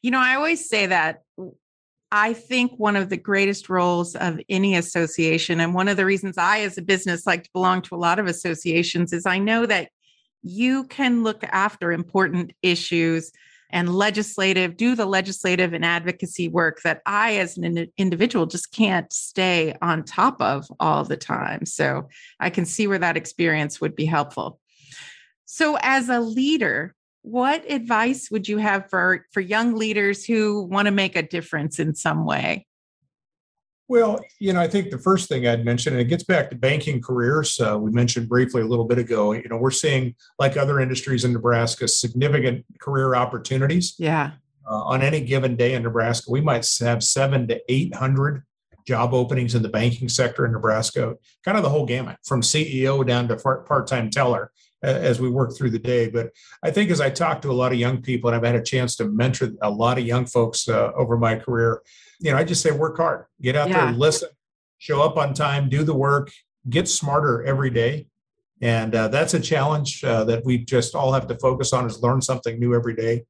You 0.00 0.10
know, 0.10 0.20
I 0.20 0.36
always 0.36 0.66
say 0.68 0.86
that 0.86 1.22
I 2.10 2.32
think 2.32 2.72
one 2.78 2.96
of 2.96 3.10
the 3.10 3.16
greatest 3.16 3.68
roles 3.68 4.14
of 4.16 4.40
any 4.48 4.76
association, 4.76 5.60
and 5.60 5.74
one 5.74 5.88
of 5.88 5.96
the 5.96 6.06
reasons 6.06 6.38
I, 6.38 6.60
as 6.60 6.78
a 6.78 6.82
business, 6.82 7.26
like 7.26 7.44
to 7.44 7.50
belong 7.52 7.82
to 7.82 7.94
a 7.94 7.96
lot 7.96 8.18
of 8.18 8.26
associations, 8.26 9.12
is 9.12 9.26
I 9.26 9.38
know 9.38 9.66
that 9.66 9.90
you 10.42 10.84
can 10.84 11.22
look 11.22 11.44
after 11.44 11.92
important 11.92 12.52
issues 12.62 13.30
and 13.70 13.94
legislative, 13.94 14.76
do 14.76 14.94
the 14.94 15.04
legislative 15.04 15.74
and 15.74 15.84
advocacy 15.84 16.48
work 16.48 16.80
that 16.84 17.02
I, 17.04 17.36
as 17.36 17.58
an 17.58 17.88
individual, 17.98 18.46
just 18.46 18.72
can't 18.72 19.12
stay 19.12 19.76
on 19.82 20.04
top 20.04 20.40
of 20.40 20.66
all 20.80 21.04
the 21.04 21.18
time. 21.18 21.66
So 21.66 22.08
I 22.40 22.48
can 22.48 22.64
see 22.64 22.86
where 22.86 22.98
that 22.98 23.18
experience 23.18 23.80
would 23.80 23.94
be 23.94 24.06
helpful. 24.06 24.58
So, 25.44 25.78
as 25.82 26.08
a 26.08 26.20
leader, 26.20 26.94
what 27.22 27.70
advice 27.70 28.30
would 28.30 28.48
you 28.48 28.58
have 28.58 28.88
for 28.88 29.26
for 29.32 29.40
young 29.40 29.74
leaders 29.74 30.24
who 30.24 30.62
want 30.62 30.86
to 30.86 30.92
make 30.92 31.16
a 31.16 31.22
difference 31.22 31.78
in 31.78 31.94
some 31.94 32.24
way? 32.24 32.66
Well 33.88 34.20
you 34.38 34.52
know 34.52 34.60
i 34.60 34.68
think 34.68 34.90
the 34.90 34.98
first 34.98 35.30
thing 35.30 35.46
i'd 35.46 35.64
mention 35.64 35.94
and 35.94 36.02
it 36.02 36.08
gets 36.08 36.22
back 36.22 36.50
to 36.50 36.56
banking 36.56 37.00
careers 37.00 37.58
uh, 37.58 37.78
we 37.78 37.90
mentioned 37.90 38.28
briefly 38.28 38.60
a 38.60 38.66
little 38.66 38.84
bit 38.84 38.98
ago 38.98 39.32
you 39.32 39.48
know 39.48 39.56
we're 39.56 39.70
seeing 39.70 40.14
like 40.38 40.58
other 40.58 40.78
industries 40.78 41.24
in 41.24 41.32
nebraska 41.32 41.88
significant 41.88 42.66
career 42.80 43.14
opportunities. 43.14 43.94
Yeah. 43.98 44.32
Uh, 44.70 44.82
on 44.84 45.00
any 45.00 45.22
given 45.22 45.56
day 45.56 45.72
in 45.72 45.82
nebraska 45.82 46.30
we 46.30 46.42
might 46.42 46.68
have 46.80 47.02
seven 47.02 47.48
to 47.48 47.58
eight 47.70 47.94
hundred 47.94 48.42
job 48.88 49.12
openings 49.12 49.54
in 49.54 49.62
the 49.62 49.68
banking 49.68 50.08
sector 50.08 50.46
in 50.46 50.52
nebraska 50.52 51.14
kind 51.44 51.58
of 51.58 51.62
the 51.62 51.68
whole 51.74 51.86
gamut 51.86 52.16
from 52.24 52.40
ceo 52.40 53.06
down 53.06 53.28
to 53.28 53.36
part-time 53.36 54.08
teller 54.10 54.50
as 54.82 55.20
we 55.20 55.28
work 55.28 55.56
through 55.56 55.70
the 55.70 55.78
day. 55.78 56.08
But 56.08 56.30
I 56.62 56.70
think 56.70 56.90
as 56.90 57.00
I 57.00 57.10
talk 57.10 57.42
to 57.42 57.50
a 57.50 57.52
lot 57.52 57.72
of 57.72 57.78
young 57.78 58.00
people, 58.00 58.28
and 58.28 58.36
I've 58.36 58.44
had 58.44 58.60
a 58.60 58.62
chance 58.62 58.96
to 58.96 59.04
mentor 59.06 59.50
a 59.62 59.70
lot 59.70 59.98
of 59.98 60.06
young 60.06 60.26
folks 60.26 60.68
uh, 60.68 60.92
over 60.94 61.16
my 61.16 61.34
career, 61.36 61.82
you 62.20 62.30
know, 62.30 62.38
I 62.38 62.44
just 62.44 62.62
say 62.62 62.70
work 62.70 62.96
hard, 62.96 63.24
get 63.40 63.56
out 63.56 63.68
yeah. 63.68 63.86
there, 63.86 63.94
listen, 63.94 64.28
show 64.78 65.02
up 65.02 65.16
on 65.16 65.34
time, 65.34 65.68
do 65.68 65.82
the 65.82 65.94
work, 65.94 66.30
get 66.68 66.88
smarter 66.88 67.44
every 67.44 67.70
day. 67.70 68.06
And 68.60 68.94
uh, 68.94 69.08
that's 69.08 69.34
a 69.34 69.40
challenge 69.40 70.02
uh, 70.02 70.24
that 70.24 70.44
we 70.44 70.58
just 70.58 70.94
all 70.94 71.12
have 71.12 71.28
to 71.28 71.38
focus 71.38 71.72
on 71.72 71.86
is 71.86 72.02
learn 72.02 72.20
something 72.20 72.58
new 72.58 72.74
every 72.74 72.94
day. 72.94 73.24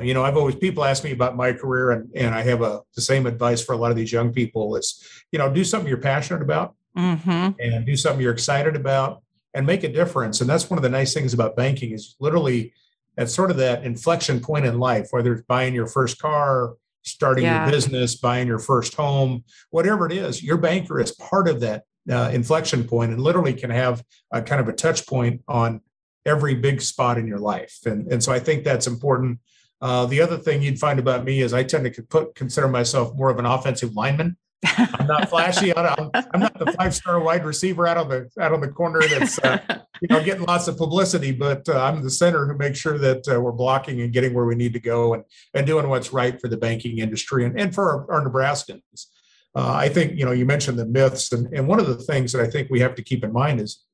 You 0.00 0.14
know, 0.14 0.24
I've 0.24 0.36
always 0.36 0.54
people 0.54 0.84
ask 0.84 1.02
me 1.02 1.10
about 1.10 1.36
my 1.36 1.52
career, 1.52 1.90
and 1.90 2.10
and 2.14 2.34
I 2.34 2.42
have 2.42 2.62
a 2.62 2.82
the 2.94 3.02
same 3.02 3.26
advice 3.26 3.62
for 3.62 3.72
a 3.72 3.76
lot 3.76 3.90
of 3.90 3.96
these 3.96 4.12
young 4.12 4.32
people 4.32 4.76
is, 4.76 5.04
you 5.32 5.38
know, 5.38 5.52
do 5.52 5.64
something 5.64 5.88
you're 5.88 5.98
passionate 5.98 6.42
about, 6.42 6.74
mm-hmm. 6.96 7.50
and 7.60 7.84
do 7.84 7.96
something 7.96 8.22
you're 8.22 8.32
excited 8.32 8.76
about, 8.76 9.22
and 9.54 9.66
make 9.66 9.82
a 9.82 9.88
difference. 9.88 10.40
And 10.40 10.48
that's 10.48 10.70
one 10.70 10.78
of 10.78 10.82
the 10.82 10.88
nice 10.88 11.14
things 11.14 11.34
about 11.34 11.56
banking 11.56 11.92
is 11.92 12.14
literally 12.20 12.72
at 13.16 13.28
sort 13.28 13.50
of 13.50 13.56
that 13.56 13.84
inflection 13.84 14.40
point 14.40 14.64
in 14.64 14.78
life, 14.78 15.08
whether 15.10 15.32
it's 15.32 15.42
buying 15.46 15.74
your 15.74 15.88
first 15.88 16.20
car, 16.20 16.74
starting 17.02 17.44
yeah. 17.44 17.64
your 17.64 17.72
business, 17.72 18.14
buying 18.14 18.46
your 18.46 18.60
first 18.60 18.94
home, 18.94 19.42
whatever 19.70 20.06
it 20.06 20.12
is, 20.12 20.42
your 20.42 20.56
banker 20.56 21.00
is 21.00 21.12
part 21.12 21.48
of 21.48 21.60
that 21.60 21.82
uh, 22.10 22.30
inflection 22.32 22.84
point 22.84 23.10
and 23.10 23.20
literally 23.20 23.52
can 23.52 23.70
have 23.70 24.04
a 24.32 24.40
kind 24.40 24.60
of 24.60 24.68
a 24.68 24.72
touch 24.72 25.06
point 25.06 25.42
on 25.48 25.80
every 26.24 26.54
big 26.54 26.80
spot 26.80 27.18
in 27.18 27.26
your 27.26 27.38
life. 27.38 27.78
And, 27.84 28.10
and 28.12 28.22
so 28.22 28.32
I 28.32 28.38
think 28.38 28.62
that's 28.62 28.86
important. 28.86 29.40
Uh, 29.80 30.06
the 30.06 30.20
other 30.20 30.36
thing 30.36 30.62
you'd 30.62 30.78
find 30.78 30.98
about 30.98 31.24
me 31.24 31.40
is 31.40 31.52
I 31.54 31.62
tend 31.62 31.92
to 31.92 32.02
put, 32.02 32.34
consider 32.34 32.68
myself 32.68 33.14
more 33.14 33.30
of 33.30 33.38
an 33.38 33.46
offensive 33.46 33.94
lineman. 33.94 34.36
I'm 34.66 35.06
not 35.06 35.28
flashy. 35.28 35.76
I'm, 35.76 36.10
I'm 36.14 36.40
not 36.40 36.58
the 36.58 36.72
five 36.72 36.92
star 36.94 37.20
wide 37.20 37.44
receiver 37.44 37.86
out 37.86 37.96
on 37.96 38.08
the 38.08 38.28
out 38.40 38.52
on 38.52 38.60
the 38.60 38.68
corner 38.68 39.00
that's 39.00 39.38
uh, 39.38 39.58
you 40.00 40.08
know 40.10 40.22
getting 40.22 40.44
lots 40.44 40.66
of 40.66 40.76
publicity, 40.76 41.30
but 41.30 41.68
uh, 41.68 41.80
I'm 41.80 42.02
the 42.02 42.10
center 42.10 42.44
who 42.44 42.58
makes 42.58 42.78
sure 42.80 42.98
that 42.98 43.28
uh, 43.28 43.40
we're 43.40 43.52
blocking 43.52 44.00
and 44.00 44.12
getting 44.12 44.34
where 44.34 44.46
we 44.46 44.56
need 44.56 44.72
to 44.72 44.80
go 44.80 45.14
and 45.14 45.22
and 45.54 45.64
doing 45.64 45.88
what's 45.88 46.12
right 46.12 46.40
for 46.40 46.48
the 46.48 46.56
banking 46.56 46.98
industry 46.98 47.44
and, 47.44 47.58
and 47.58 47.72
for 47.72 48.08
our, 48.10 48.12
our 48.12 48.28
Nebraskans. 48.28 49.06
Uh, 49.54 49.74
I 49.74 49.88
think 49.88 50.18
you 50.18 50.24
know 50.24 50.32
you 50.32 50.44
mentioned 50.44 50.76
the 50.76 50.86
myths, 50.86 51.32
and, 51.32 51.46
and 51.54 51.68
one 51.68 51.78
of 51.78 51.86
the 51.86 51.96
things 51.96 52.32
that 52.32 52.42
I 52.42 52.50
think 52.50 52.68
we 52.68 52.80
have 52.80 52.96
to 52.96 53.02
keep 53.02 53.22
in 53.22 53.32
mind 53.32 53.60
is 53.60 53.84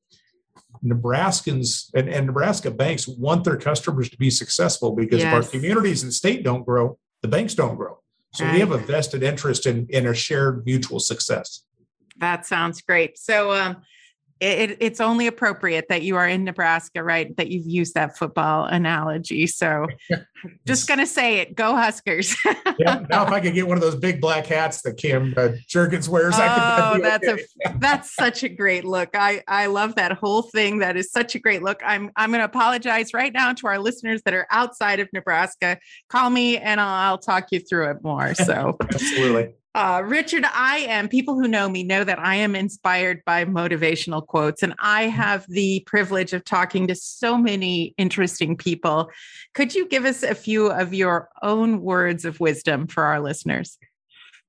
Nebraskans 0.83 1.91
and, 1.93 2.09
and 2.09 2.27
Nebraska 2.27 2.71
banks 2.71 3.07
want 3.07 3.43
their 3.43 3.57
customers 3.57 4.09
to 4.09 4.17
be 4.17 4.29
successful 4.29 4.93
because 4.93 5.19
yes. 5.19 5.27
if 5.27 5.33
our 5.33 5.51
communities 5.51 6.03
and 6.03 6.13
state 6.13 6.43
don't 6.43 6.65
grow, 6.65 6.97
the 7.21 7.27
banks 7.27 7.53
don't 7.53 7.75
grow. 7.75 7.99
So 8.33 8.43
right. 8.43 8.53
we 8.53 8.59
have 8.59 8.71
a 8.71 8.77
vested 8.77 9.23
interest 9.23 9.65
in, 9.65 9.87
in 9.89 10.07
a 10.07 10.13
shared 10.13 10.65
mutual 10.65 10.99
success. 10.99 11.63
That 12.17 12.45
sounds 12.45 12.81
great. 12.81 13.17
So 13.17 13.51
um, 13.51 13.77
it, 14.41 14.77
it's 14.81 14.99
only 14.99 15.27
appropriate 15.27 15.85
that 15.87 16.01
you 16.01 16.17
are 16.17 16.27
in 16.27 16.43
Nebraska, 16.43 17.01
right? 17.01 17.35
That 17.37 17.49
you've 17.49 17.65
used 17.65 17.93
that 17.93 18.17
football 18.17 18.65
analogy. 18.65 19.47
So 19.47 19.87
just 20.67 20.89
going 20.89 20.99
to 20.99 21.07
say 21.07 21.37
it. 21.37 21.55
Go 21.55 21.73
Huskers. 21.75 22.35
yeah. 22.77 23.05
Now, 23.09 23.25
if 23.25 23.31
I 23.31 23.39
could 23.39 23.53
get 23.53 23.65
one 23.65 23.77
of 23.77 23.81
those 23.81 23.95
big 23.95 24.19
black 24.19 24.45
hats 24.45 24.81
that 24.81 24.97
Kim 24.97 25.33
uh, 25.37 25.49
Jurgens 25.69 26.09
wears, 26.09 26.35
oh, 26.37 26.41
I 26.41 26.91
could. 26.93 27.05
that's 27.05 27.27
okay. 27.27 27.43
a 27.65 27.77
that's 27.77 28.13
such 28.13 28.43
a 28.43 28.49
great 28.49 28.83
look. 28.83 29.09
I 29.13 29.41
I 29.47 29.67
love 29.67 29.95
that 29.95 30.11
whole 30.11 30.41
thing. 30.41 30.79
That 30.79 30.97
is 30.97 31.11
such 31.11 31.35
a 31.35 31.39
great 31.39 31.63
look. 31.63 31.79
I'm 31.85 32.11
I'm 32.17 32.31
going 32.31 32.41
to 32.41 32.45
apologize 32.45 33.13
right 33.13 33.33
now 33.33 33.53
to 33.53 33.67
our 33.67 33.79
listeners 33.79 34.21
that 34.23 34.33
are 34.33 34.47
outside 34.51 34.99
of 34.99 35.07
Nebraska. 35.13 35.79
Call 36.09 36.29
me 36.29 36.57
and 36.57 36.81
I'll, 36.81 37.11
I'll 37.11 37.17
talk 37.17 37.47
you 37.51 37.61
through 37.61 37.91
it 37.91 38.03
more. 38.03 38.33
So 38.35 38.75
absolutely. 38.81 39.53
Uh, 39.75 40.01
Richard, 40.05 40.45
I 40.53 40.85
am, 40.87 41.09
people 41.09 41.35
who 41.35 41.49
know 41.49 41.67
me 41.67 41.83
know 41.83 42.05
that 42.05 42.17
I 42.17 42.35
am 42.35 42.55
inspired 42.55 43.21
by 43.25 43.43
motivational 43.43 44.25
quotes, 44.25 44.63
and 44.63 44.73
I 44.79 45.07
have 45.07 45.45
the 45.49 45.81
privilege 45.85 46.31
of 46.31 46.45
talking 46.45 46.87
to 46.87 46.95
so 46.95 47.37
many 47.37 47.93
interesting 47.97 48.55
people. 48.55 49.09
Could 49.53 49.75
you 49.75 49.85
give 49.85 50.05
us 50.05 50.23
a 50.23 50.33
few 50.33 50.67
of 50.67 50.93
your 50.93 51.27
own 51.41 51.81
words 51.81 52.23
of 52.23 52.39
wisdom 52.39 52.87
for 52.87 53.03
our 53.03 53.19
listeners? 53.19 53.77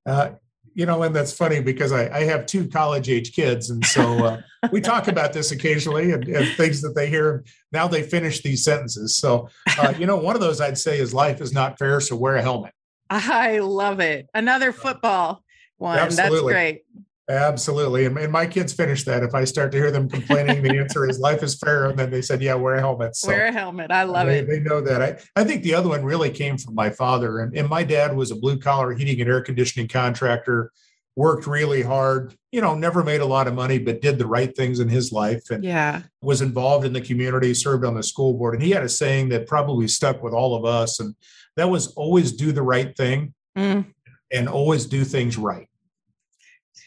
Uh, 0.07 0.31
you 0.75 0.87
know, 0.87 1.03
and 1.03 1.17
that's 1.17 1.33
funny 1.33 1.61
because 1.61 1.91
I, 1.91 2.09
I 2.17 2.23
have 2.23 2.47
two 2.47 2.69
college 2.69 3.09
age 3.09 3.35
kids. 3.35 3.69
And 3.69 3.85
so 3.85 4.25
uh, 4.25 4.43
we 4.71 4.81
talk 4.81 5.09
about 5.09 5.33
this 5.33 5.51
occasionally 5.51 6.13
and, 6.13 6.23
and, 6.29 6.47
things 6.57 6.83
that 6.83 6.95
they 6.95 7.09
hear. 7.09 7.45
Now 7.73 7.89
they 7.89 8.05
finish 8.05 8.43
these 8.43 8.63
sentences. 8.63 9.17
So, 9.17 9.49
uh, 9.77 9.93
you 9.99 10.07
know, 10.07 10.19
one 10.19 10.37
of 10.37 10.41
those 10.41 10.61
I'd 10.61 10.79
say 10.79 11.01
is 11.01 11.13
life 11.13 11.41
is 11.41 11.53
not 11.53 11.81
fair, 11.81 12.01
so 12.01 12.15
wear 12.15 12.37
a 12.37 12.43
helmet. 12.43 12.76
I 13.11 13.59
love 13.59 14.01
it. 14.01 14.29
Another 14.35 14.73
football 14.73 15.43
one. 15.79 15.99
Absolutely. 15.99 16.37
That's 16.37 16.53
great. 16.53 16.83
Absolutely. 17.29 18.05
And, 18.05 18.17
and, 18.19 18.31
my 18.31 18.47
kids 18.47 18.73
finish 18.73 19.03
that. 19.05 19.25
If 19.25 19.35
I 19.35 19.43
start 19.45 19.73
to 19.73 19.79
hear 19.79 19.91
them 19.91 20.09
complaining, 20.09 20.63
the 20.63 20.79
answer 20.79 21.09
is 21.09 21.19
life 21.19 21.43
is 21.43 21.57
fair. 21.57 21.87
And 21.87 21.99
then 21.99 22.09
they 22.09 22.23
said, 22.23 22.41
yeah, 22.41 22.55
wear 22.55 22.77
a 22.77 22.81
helmet. 22.81 23.17
So 23.17 23.29
wear 23.29 23.47
a 23.47 23.53
helmet. 23.53 23.91
I 23.91 24.05
love 24.05 24.29
they, 24.29 24.39
it. 24.41 24.49
They 24.49 24.61
know 24.61 24.81
that. 24.81 25.03
I, 25.03 25.41
I 25.41 25.43
think 25.43 25.65
the 25.65 25.75
other 25.75 25.89
one 25.89 26.05
really 26.05 26.31
came 26.31 26.57
from 26.57 26.77
my 26.77 26.89
father. 26.89 27.41
And, 27.41 27.57
and 27.57 27.69
my 27.69 27.83
dad 27.83 28.15
was 28.15 28.31
a 28.31 28.37
blue 28.37 28.59
collar 28.59 28.95
heating 28.95 29.21
and 29.21 29.29
air 29.29 29.41
conditioning 29.41 29.89
contractor, 29.89 30.71
worked 31.17 31.49
really 31.49 31.83
hard, 31.83 32.37
you 32.53 32.61
know, 32.61 32.77
never 32.77 33.03
made 33.03 33.23
a 33.23 33.27
lot 33.27 33.49
of 33.49 33.55
money, 33.55 33.79
but 33.79 34.01
did 34.01 34.19
the 34.19 34.27
right 34.27 34.55
things 34.55 34.79
in 34.79 34.89
his 34.89 35.11
life 35.11 35.51
and 35.51 35.65
yeah. 35.65 36.03
was 36.23 36.43
involved 36.43 36.87
in 36.87 36.93
the 36.93 37.01
community, 37.01 37.55
served 37.55 37.85
on 37.85 37.95
the 37.95 38.05
school 38.05 38.35
board. 38.35 38.55
And 38.55 38.63
he 38.63 38.71
had 38.71 38.85
a 38.85 38.89
saying 38.89 39.31
that 39.31 39.49
probably 39.49 39.89
stuck 39.89 40.23
with 40.23 40.33
all 40.33 40.55
of 40.55 40.65
us. 40.65 41.01
And 41.01 41.17
that 41.57 41.69
was 41.69 41.89
always 41.95 42.33
do 42.33 42.53
the 42.53 42.63
right 42.63 42.97
thing 42.97 43.35
mm. 43.57 43.85
and 44.33 44.49
always 44.49 44.87
do 44.87 45.05
things 45.05 45.37
right. 45.37 45.69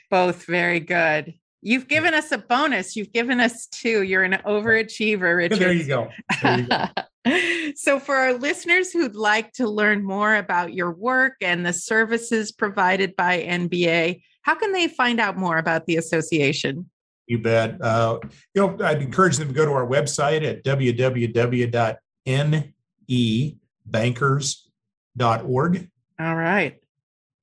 Both 0.10 0.46
very 0.46 0.80
good. 0.80 1.34
You've 1.62 1.88
given 1.88 2.14
us 2.14 2.32
a 2.32 2.38
bonus. 2.38 2.96
You've 2.96 3.12
given 3.12 3.40
us 3.40 3.68
two. 3.68 4.04
You're 4.04 4.24
an 4.24 4.40
overachiever, 4.46 5.36
Richard. 5.36 5.60
There 5.60 5.74
you 5.74 5.86
go. 5.86 6.10
There 6.42 6.60
you 6.60 6.68
go. 6.68 7.74
so, 7.76 8.00
for 8.00 8.16
our 8.16 8.34
listeners 8.34 8.94
who'd 8.94 9.16
like 9.16 9.52
to 9.54 9.68
learn 9.70 10.06
more 10.06 10.36
about 10.36 10.74
your 10.74 10.92
work 10.92 11.34
and 11.42 11.66
the 11.66 11.74
services 11.74 12.54
provided 12.54 13.14
by 13.18 13.42
NBA, 13.42 14.22
how 14.42 14.56
can 14.56 14.72
they 14.72 14.88
find 14.88 15.20
out 15.20 15.38
more 15.38 15.58
about 15.58 15.86
the 15.86 15.98
association? 15.98 16.90
You 17.28 17.40
bet. 17.40 17.82
Uh, 17.82 18.20
you 18.56 18.66
know, 18.66 18.78
I'd 18.84 19.02
encourage 19.02 19.36
them 19.38 19.50
to 19.50 19.54
go 19.54 19.66
to 19.66 19.72
our 19.72 19.86
website 19.86 20.44
at 20.44 20.64
www.nebankers.org. 23.92 25.90
All 26.20 26.36
right. 26.36 26.76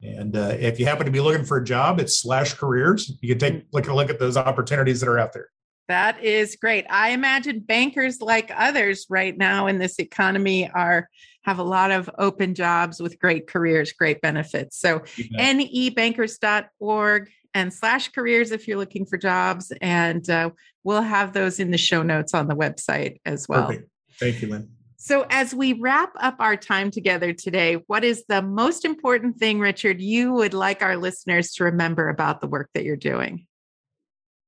And 0.02 0.36
uh, 0.36 0.54
if 0.58 0.78
you 0.78 0.84
happen 0.86 1.06
to 1.06 1.12
be 1.12 1.20
looking 1.20 1.44
for 1.44 1.56
a 1.56 1.64
job, 1.64 1.98
it's 2.00 2.18
slash 2.18 2.52
careers. 2.54 3.12
You 3.20 3.34
can 3.34 3.38
take 3.38 3.64
look 3.72 3.88
a 3.88 3.94
look 3.94 4.10
at 4.10 4.18
those 4.18 4.36
opportunities 4.36 5.00
that 5.00 5.08
are 5.08 5.18
out 5.18 5.32
there. 5.32 5.48
That 5.88 6.22
is 6.22 6.56
great. 6.56 6.84
I 6.90 7.10
imagine 7.10 7.60
bankers 7.60 8.20
like 8.20 8.50
others 8.54 9.06
right 9.08 9.34
now 9.36 9.68
in 9.68 9.78
this 9.78 10.00
economy 10.00 10.68
are 10.68 11.08
have 11.44 11.60
a 11.60 11.64
lot 11.64 11.92
of 11.92 12.10
open 12.18 12.56
jobs 12.56 13.00
with 13.00 13.20
great 13.20 13.46
careers, 13.46 13.92
great 13.92 14.20
benefits. 14.20 14.76
So 14.78 14.98
nebankers.org 14.98 17.30
and 17.54 17.72
slash 17.72 18.08
careers 18.08 18.50
if 18.50 18.66
you're 18.66 18.78
looking 18.78 19.06
for 19.06 19.16
jobs. 19.16 19.72
And 19.80 20.28
uh, 20.28 20.50
we'll 20.82 21.02
have 21.02 21.32
those 21.32 21.60
in 21.60 21.70
the 21.70 21.78
show 21.78 22.02
notes 22.02 22.34
on 22.34 22.48
the 22.48 22.56
website 22.56 23.20
as 23.24 23.48
well. 23.48 23.68
Perfect. 23.68 23.88
Thank 24.18 24.42
you, 24.42 24.48
Lynn. 24.48 24.75
So, 25.06 25.24
as 25.30 25.54
we 25.54 25.74
wrap 25.74 26.14
up 26.18 26.34
our 26.40 26.56
time 26.56 26.90
together 26.90 27.32
today, 27.32 27.74
what 27.86 28.02
is 28.02 28.24
the 28.28 28.42
most 28.42 28.84
important 28.84 29.38
thing, 29.38 29.60
Richard, 29.60 30.00
you 30.00 30.32
would 30.32 30.52
like 30.52 30.82
our 30.82 30.96
listeners 30.96 31.52
to 31.52 31.64
remember 31.64 32.08
about 32.08 32.40
the 32.40 32.48
work 32.48 32.70
that 32.74 32.82
you're 32.82 32.96
doing? 32.96 33.46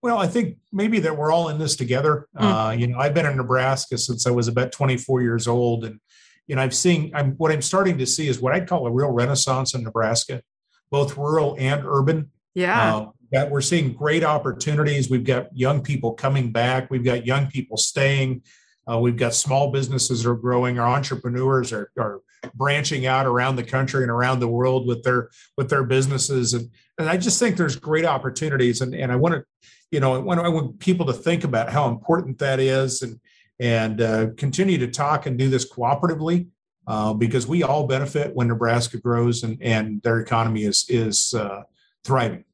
Well, 0.02 0.18
I 0.18 0.26
think 0.26 0.56
maybe 0.72 0.98
that 0.98 1.16
we're 1.16 1.30
all 1.30 1.48
in 1.48 1.60
this 1.60 1.76
together. 1.76 2.26
Mm. 2.36 2.42
Uh, 2.42 2.72
you 2.72 2.88
know, 2.88 2.98
I've 2.98 3.14
been 3.14 3.24
in 3.24 3.36
Nebraska 3.36 3.96
since 3.98 4.26
I 4.26 4.32
was 4.32 4.48
about 4.48 4.72
24 4.72 5.22
years 5.22 5.46
old, 5.46 5.84
and 5.84 6.00
you 6.48 6.56
know, 6.56 6.62
I've 6.62 6.74
seen. 6.74 7.12
I'm 7.14 7.34
what 7.34 7.52
I'm 7.52 7.62
starting 7.62 7.96
to 7.98 8.06
see 8.06 8.26
is 8.26 8.40
what 8.40 8.52
I'd 8.52 8.68
call 8.68 8.84
a 8.88 8.90
real 8.90 9.12
renaissance 9.12 9.74
in 9.74 9.84
Nebraska, 9.84 10.42
both 10.90 11.16
rural 11.16 11.54
and 11.56 11.84
urban. 11.86 12.32
Yeah. 12.56 12.96
Uh, 12.96 13.10
that 13.30 13.48
we're 13.48 13.60
seeing 13.60 13.92
great 13.92 14.24
opportunities. 14.24 15.08
We've 15.08 15.22
got 15.22 15.56
young 15.56 15.82
people 15.82 16.14
coming 16.14 16.50
back. 16.50 16.90
We've 16.90 17.04
got 17.04 17.24
young 17.24 17.46
people 17.46 17.76
staying. 17.76 18.42
Uh, 18.90 18.98
we've 18.98 19.16
got 19.16 19.34
small 19.34 19.70
businesses 19.70 20.22
that 20.22 20.30
are 20.30 20.34
growing. 20.34 20.78
Our 20.78 20.88
entrepreneurs 20.88 21.72
are, 21.72 21.90
are 21.98 22.20
branching 22.54 23.06
out 23.06 23.26
around 23.26 23.56
the 23.56 23.64
country 23.64 24.02
and 24.02 24.10
around 24.10 24.40
the 24.40 24.48
world 24.48 24.86
with 24.86 25.02
their 25.02 25.30
with 25.56 25.68
their 25.68 25.84
businesses, 25.84 26.54
and 26.54 26.70
and 26.98 27.08
I 27.08 27.16
just 27.16 27.38
think 27.38 27.56
there's 27.56 27.76
great 27.76 28.06
opportunities. 28.06 28.80
And 28.80 28.94
and 28.94 29.12
I 29.12 29.16
want 29.16 29.34
to, 29.34 29.44
you 29.90 30.00
know, 30.00 30.14
I 30.14 30.18
want, 30.18 30.40
I 30.40 30.48
want 30.48 30.78
people 30.78 31.06
to 31.06 31.12
think 31.12 31.44
about 31.44 31.70
how 31.70 31.88
important 31.88 32.38
that 32.38 32.60
is, 32.60 33.02
and 33.02 33.20
and 33.60 34.00
uh, 34.00 34.26
continue 34.36 34.78
to 34.78 34.88
talk 34.88 35.26
and 35.26 35.38
do 35.38 35.48
this 35.48 35.70
cooperatively. 35.70 36.48
Uh, 36.86 37.12
because 37.12 37.46
we 37.46 37.62
all 37.62 37.86
benefit 37.86 38.34
when 38.34 38.48
Nebraska 38.48 38.98
grows 38.98 39.42
and, 39.42 39.62
and 39.62 40.00
their 40.00 40.20
economy 40.20 40.64
is 40.64 40.86
is 40.88 41.34
uh, 41.34 41.60
thriving. 42.02 42.44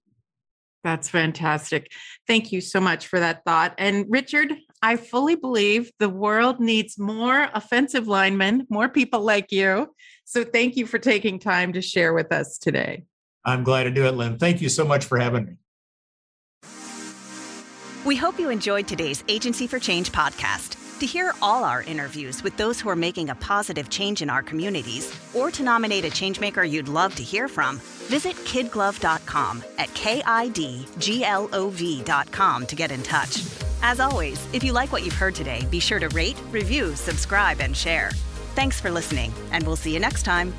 That's 0.83 1.09
fantastic. 1.09 1.91
Thank 2.27 2.53
you 2.53 2.61
so 2.61 2.81
much 2.81 3.07
for 3.07 3.19
that 3.19 3.45
thought. 3.45 3.75
And 3.79 4.07
Richard, 4.09 4.53
I 4.85 4.97
fully 4.97 5.35
believe 5.35 5.91
the 5.99 6.11
world 6.11 6.61
needs 6.61 6.99
more 6.99 7.49
offensive 7.55 8.07
linemen, 8.07 8.67
more 8.69 8.87
people 8.87 9.23
like 9.23 9.51
you. 9.51 9.95
So 10.27 10.45
thank 10.45 10.77
you 10.77 10.85
for 10.85 10.99
taking 10.99 11.39
time 11.39 11.73
to 11.73 11.81
share 11.81 12.13
with 12.13 12.31
us 12.31 12.59
today. 12.59 13.05
I'm 13.47 13.65
glad 13.65 13.85
to 13.85 13.91
do 13.91 14.05
it, 14.05 14.11
Lynn. 14.11 14.37
Thank 14.37 14.61
you 14.61 14.69
so 14.69 14.85
much 14.85 15.07
for 15.07 15.19
having 15.19 15.47
me. 15.47 15.53
We 18.05 18.17
hope 18.17 18.39
you 18.39 18.51
enjoyed 18.51 18.87
today's 18.87 19.25
Agency 19.27 19.67
for 19.67 19.79
Change 19.79 20.13
podcast. 20.13 20.84
To 21.01 21.07
hear 21.07 21.33
all 21.43 21.65
our 21.65 21.83
interviews 21.83 22.43
with 22.43 22.57
those 22.57 22.81
who 22.81 22.89
are 22.89 22.97
making 22.97 23.29
a 23.29 23.35
positive 23.35 23.91
change 23.91 24.23
in 24.23 24.31
our 24.31 24.43
communities, 24.43 25.13
or 25.35 25.51
to 25.51 25.63
nominate 25.63 26.05
a 26.05 26.09
changemaker 26.09 26.69
you'd 26.69 26.89
love 26.89 27.15
to 27.17 27.23
hear 27.23 27.49
from, 27.49 27.79
visit 28.09 28.37
kidglove.com 28.37 29.65
at 29.77 29.93
K 29.95 30.23
I 30.25 30.49
D 30.49 30.87
G 30.99 31.25
L 31.25 31.51
O 31.53 31.69
V.com 31.69 32.67
to 32.67 32.77
get 32.77 32.93
in 32.93 33.03
touch. 33.03 33.43
As 33.83 34.01
always, 34.01 34.47
if 34.55 34.63
you 34.63 34.73
like 34.73 34.93
what 34.93 35.05
you've 35.05 35.15
heard 35.15 35.35
today, 35.35 35.67
be 35.71 35.81
sure 35.81 35.99
to 35.99 36.09
rate, 36.11 36.41
review, 36.51 36.95
subscribe, 36.95 37.61
and 37.61 37.77
share. 37.77 38.11
Thanks 38.55 38.81
for 38.81 38.91
listening, 38.91 39.33
and 39.51 39.67
we'll 39.67 39.77
see 39.77 39.93
you 39.93 40.01
next 40.01 40.23
time. 40.23 40.55